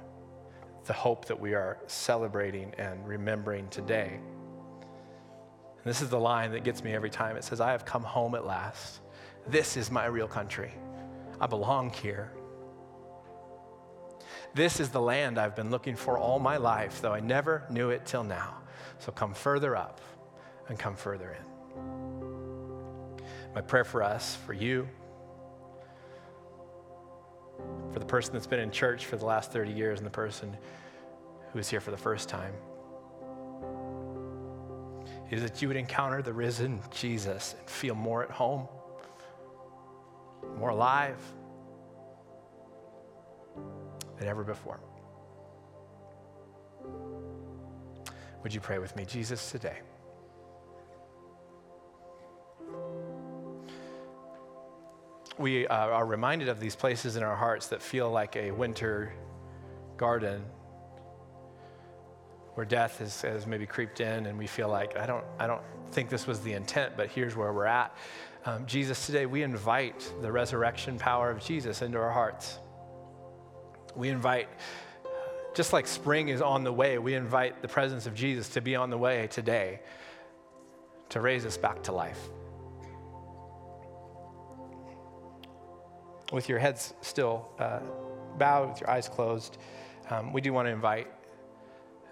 the 0.85 0.93
hope 0.93 1.25
that 1.25 1.41
we 1.41 1.55
are 1.55 1.79
celebrating 1.87 2.75
and 2.77 3.09
remembering 3.09 3.67
today. 3.69 4.13
And 4.13 5.87
this 5.87 6.03
is 6.03 6.11
the 6.11 6.21
line 6.21 6.53
that 6.53 6.65
gets 6.65 6.85
me 6.85 6.93
every 6.93 7.09
time. 7.09 7.39
It 7.39 7.45
says, 7.45 7.63
I 7.63 7.71
have 7.71 7.87
come 7.87 8.03
home 8.03 8.35
at 8.35 8.45
last. 8.45 9.01
This 9.49 9.79
is 9.79 9.91
my 9.91 10.05
real 10.05 10.29
country. 10.29 10.75
I 11.41 11.47
belong 11.47 11.89
here. 11.89 12.31
This 14.55 14.79
is 14.79 14.91
the 14.91 15.01
land 15.01 15.37
I've 15.37 15.57
been 15.57 15.71
looking 15.71 15.97
for 15.97 16.17
all 16.17 16.39
my 16.39 16.59
life, 16.59 17.01
though 17.03 17.13
I 17.13 17.19
never 17.19 17.65
knew 17.71 17.91
it 17.91 18.07
till 18.07 18.23
now. 18.23 18.59
So 19.01 19.11
come 19.11 19.35
further 19.35 19.77
up 19.77 20.01
and 20.69 20.79
come 20.79 20.95
further 20.95 21.37
in. 21.37 21.45
My 23.53 23.61
prayer 23.61 23.85
for 23.85 24.03
us, 24.03 24.37
for 24.47 24.53
you, 24.53 24.89
for 27.93 27.99
the 27.99 28.07
person 28.07 28.33
that's 28.33 28.47
been 28.47 28.61
in 28.61 28.71
church 28.71 29.07
for 29.07 29.17
the 29.17 29.27
last 29.27 29.53
30 29.53 29.73
years 29.73 29.99
and 29.99 30.07
the 30.07 30.11
person 30.11 30.57
who 31.53 31.59
is 31.59 31.69
here 31.69 31.81
for 31.81 31.91
the 31.91 31.97
first 31.97 32.29
time, 32.29 32.53
is 35.31 35.43
that 35.43 35.63
you 35.63 35.69
would 35.69 35.77
encounter 35.77 36.23
the 36.23 36.33
risen 36.33 36.81
Jesus 36.93 37.57
and 37.59 37.69
feel 37.69 37.97
more 37.97 38.23
at 38.23 38.31
home, 38.31 38.69
more 40.59 40.71
alive, 40.71 41.19
than 44.25 44.31
ever 44.31 44.43
before. 44.43 44.81
Would 48.43 48.55
you 48.55 48.61
pray 48.61 48.79
with 48.79 48.97
me, 48.97 49.05
Jesus, 49.05 49.51
today? 49.51 49.79
We 55.37 55.67
uh, 55.67 55.75
are 55.75 56.07
reminded 56.07 56.49
of 56.49 56.61
these 56.61 56.77
places 56.77 57.17
in 57.17 57.23
our 57.23 57.37
hearts 57.37 57.67
that 57.69 57.83
feel 57.83 58.11
like 58.11 58.37
a 58.37 58.51
winter 58.51 59.13
garden 59.97 60.43
where 62.55 62.65
death 62.65 63.01
has, 63.01 63.21
has, 63.23 63.47
maybe 63.47 63.67
creeped 63.67 64.01
in 64.01 64.27
and 64.27 64.39
we 64.39 64.47
feel 64.47 64.69
like, 64.69 64.97
I 64.97 65.07
don't, 65.07 65.25
I 65.39 65.47
don't 65.47 65.63
think 65.91 66.09
this 66.09 66.27
was 66.27 66.41
the 66.41 66.53
intent, 66.53 66.97
but 66.97 67.09
here's 67.09 67.35
where 67.35 67.53
we're 67.53 67.67
at. 67.67 67.95
Um, 68.47 68.65
Jesus, 68.67 69.07
today 69.07 69.27
we 69.27 69.43
invite 69.43 70.11
the 70.23 70.31
resurrection 70.31 70.99
power 70.99 71.31
of 71.31 71.45
Jesus 71.45 71.83
into 71.83 71.99
our 71.99 72.13
hearts. 72.13 72.59
We 73.97 74.09
invite, 74.09 74.49
just 75.55 75.73
like 75.73 75.87
spring 75.87 76.29
is 76.29 76.43
on 76.43 76.65
the 76.65 76.73
way, 76.73 76.99
we 76.99 77.15
invite 77.15 77.63
the 77.63 77.69
presence 77.69 78.07
of 78.07 78.15
Jesus 78.15 78.49
to 78.51 78.61
be 78.61 78.75
on 78.75 78.91
the 78.91 78.99
way 78.99 79.29
today 79.29 79.81
to 81.11 81.21
raise 81.21 81.47
us 81.47 81.57
back 81.57 81.83
to 81.85 81.93
life. 81.93 82.19
With 86.33 86.49
your 86.49 86.59
heads 86.59 86.95
still 87.03 87.49
uh, 87.59 87.81
bowed, 88.37 88.71
with 88.71 88.81
your 88.81 88.91
eyes 88.91 89.09
closed, 89.09 89.59
um, 90.11 90.33
we 90.33 90.41
do 90.41 90.53
want 90.53 90.67
to 90.67 90.73
invite, 90.73 91.07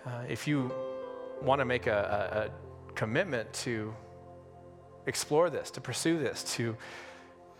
uh, 0.06 0.22
if 0.28 0.46
you 0.46 0.72
want 1.42 1.60
to 1.60 1.64
make 1.64 1.88
a, 1.88 2.50
a, 2.90 2.92
a 2.92 2.94
commitment 2.94 3.52
to 3.52 3.92
explore 5.06 5.50
this, 5.50 5.70
to 5.72 5.80
pursue 5.80 6.18
this, 6.18 6.44
to 6.54 6.76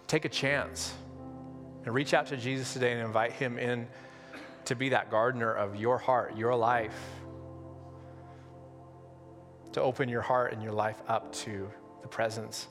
take 0.07 0.25
a 0.25 0.29
chance, 0.29 0.95
and 1.85 1.93
reach 1.93 2.15
out 2.15 2.27
to 2.27 2.37
Jesus 2.37 2.73
today 2.73 2.93
and 2.93 3.01
invite 3.01 3.33
him 3.33 3.59
in 3.59 3.89
to 4.67 4.75
be 4.75 4.91
that 4.91 5.11
gardener 5.11 5.53
of 5.53 5.77
your 5.77 5.99
heart, 5.99 6.37
your 6.37 6.55
life, 6.55 6.97
to 9.73 9.81
open 9.81 10.09
your 10.09 10.21
heart 10.21 10.53
and 10.53 10.63
your 10.63 10.73
life 10.73 11.01
up 11.09 11.33
to 11.33 11.69
the 12.03 12.09
presence 12.09 12.69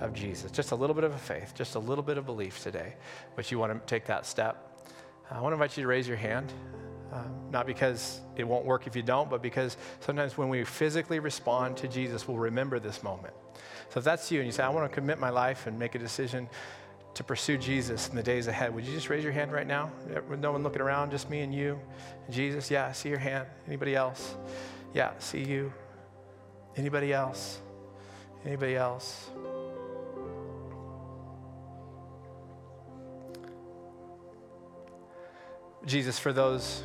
of 0.00 0.12
Jesus. 0.12 0.50
Just 0.50 0.72
a 0.72 0.74
little 0.74 0.94
bit 0.94 1.04
of 1.04 1.14
a 1.14 1.18
faith, 1.18 1.52
just 1.54 1.74
a 1.74 1.78
little 1.78 2.04
bit 2.04 2.18
of 2.18 2.26
belief 2.26 2.62
today, 2.62 2.94
but 3.36 3.50
you 3.50 3.58
want 3.58 3.72
to 3.72 3.80
take 3.86 4.06
that 4.06 4.26
step. 4.26 4.66
I 5.30 5.40
want 5.40 5.52
to 5.52 5.54
invite 5.54 5.76
you 5.76 5.84
to 5.84 5.88
raise 5.88 6.08
your 6.08 6.16
hand. 6.16 6.52
Um, 7.12 7.50
not 7.50 7.66
because 7.66 8.20
it 8.36 8.44
won't 8.44 8.64
work 8.64 8.86
if 8.86 8.94
you 8.94 9.02
don't, 9.02 9.28
but 9.28 9.42
because 9.42 9.76
sometimes 9.98 10.38
when 10.38 10.48
we 10.48 10.62
physically 10.62 11.18
respond 11.18 11.76
to 11.78 11.88
Jesus, 11.88 12.28
we'll 12.28 12.38
remember 12.38 12.78
this 12.78 13.02
moment. 13.02 13.34
So 13.88 13.98
if 13.98 14.04
that's 14.04 14.30
you 14.30 14.38
and 14.38 14.46
you 14.46 14.52
say, 14.52 14.62
I 14.62 14.68
want 14.68 14.88
to 14.88 14.94
commit 14.94 15.18
my 15.18 15.30
life 15.30 15.66
and 15.66 15.76
make 15.76 15.96
a 15.96 15.98
decision 15.98 16.48
to 17.14 17.24
pursue 17.24 17.58
Jesus 17.58 18.08
in 18.08 18.16
the 18.16 18.22
days 18.22 18.46
ahead, 18.46 18.74
would 18.74 18.84
you 18.84 18.94
just 18.94 19.10
raise 19.10 19.24
your 19.24 19.32
hand 19.32 19.52
right 19.52 19.66
now? 19.66 19.90
With 20.28 20.40
no 20.40 20.52
one 20.52 20.62
looking 20.62 20.80
around, 20.80 21.10
just 21.10 21.28
me 21.28 21.40
and 21.40 21.54
you. 21.54 21.78
Jesus, 22.30 22.70
yeah, 22.70 22.86
I 22.86 22.92
see 22.92 23.08
your 23.08 23.18
hand. 23.18 23.46
Anybody 23.66 23.94
else? 23.94 24.36
Yeah, 24.94 25.12
see 25.18 25.42
you. 25.42 25.72
Anybody 26.76 27.12
else? 27.12 27.58
Anybody 28.46 28.76
else? 28.76 29.30
Jesus, 35.84 36.18
for 36.18 36.32
those 36.32 36.84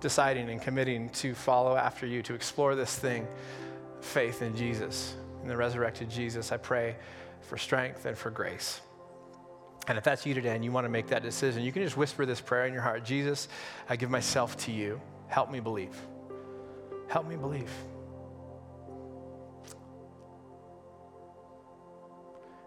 deciding 0.00 0.48
and 0.48 0.60
committing 0.60 1.10
to 1.10 1.34
follow 1.34 1.76
after 1.76 2.06
you, 2.06 2.22
to 2.22 2.34
explore 2.34 2.74
this 2.74 2.96
thing, 2.96 3.26
faith 4.00 4.42
in 4.42 4.56
Jesus, 4.56 5.14
in 5.42 5.48
the 5.48 5.56
resurrected 5.56 6.10
Jesus, 6.10 6.50
I 6.52 6.56
pray 6.56 6.96
for 7.42 7.56
strength 7.56 8.04
and 8.06 8.16
for 8.16 8.30
grace. 8.30 8.80
And 9.88 9.96
if 9.96 10.04
that's 10.04 10.26
you 10.26 10.34
today 10.34 10.54
and 10.54 10.62
you 10.62 10.70
want 10.70 10.84
to 10.84 10.90
make 10.90 11.08
that 11.08 11.22
decision, 11.22 11.62
you 11.62 11.72
can 11.72 11.82
just 11.82 11.96
whisper 11.96 12.26
this 12.26 12.42
prayer 12.42 12.66
in 12.66 12.74
your 12.74 12.82
heart 12.82 13.04
Jesus, 13.04 13.48
I 13.88 13.96
give 13.96 14.10
myself 14.10 14.56
to 14.58 14.72
you. 14.72 15.00
Help 15.28 15.50
me 15.50 15.60
believe. 15.60 15.96
Help 17.08 17.26
me 17.26 17.36
believe. 17.36 17.70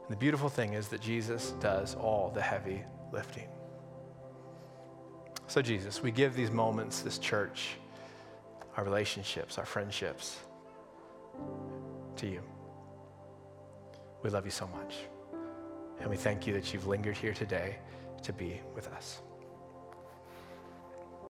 And 0.08 0.18
the 0.18 0.20
beautiful 0.20 0.50
thing 0.50 0.74
is 0.74 0.88
that 0.88 1.00
Jesus 1.00 1.54
does 1.60 1.94
all 1.94 2.32
the 2.34 2.42
heavy 2.42 2.82
lifting. 3.14 3.48
So, 5.46 5.62
Jesus, 5.62 6.02
we 6.02 6.12
give 6.12 6.36
these 6.36 6.50
moments, 6.50 7.02
this 7.02 7.20
church, 7.20 7.76
our 8.78 8.84
relationships, 8.84 9.58
our 9.58 9.66
friendships, 9.66 10.38
to 12.16 12.28
you. 12.28 12.42
We 14.24 14.30
love 14.30 14.46
you 14.46 14.52
so 14.52 14.68
much. 14.68 14.96
And 16.02 16.10
we 16.10 16.18
thank 16.18 16.48
you 16.48 16.54
that 16.54 16.74
you've 16.74 16.88
lingered 16.88 17.16
here 17.16 17.34
today 17.34 17.78
to 18.24 18.34
be 18.34 18.60
with 18.76 18.88
us. 18.88 19.22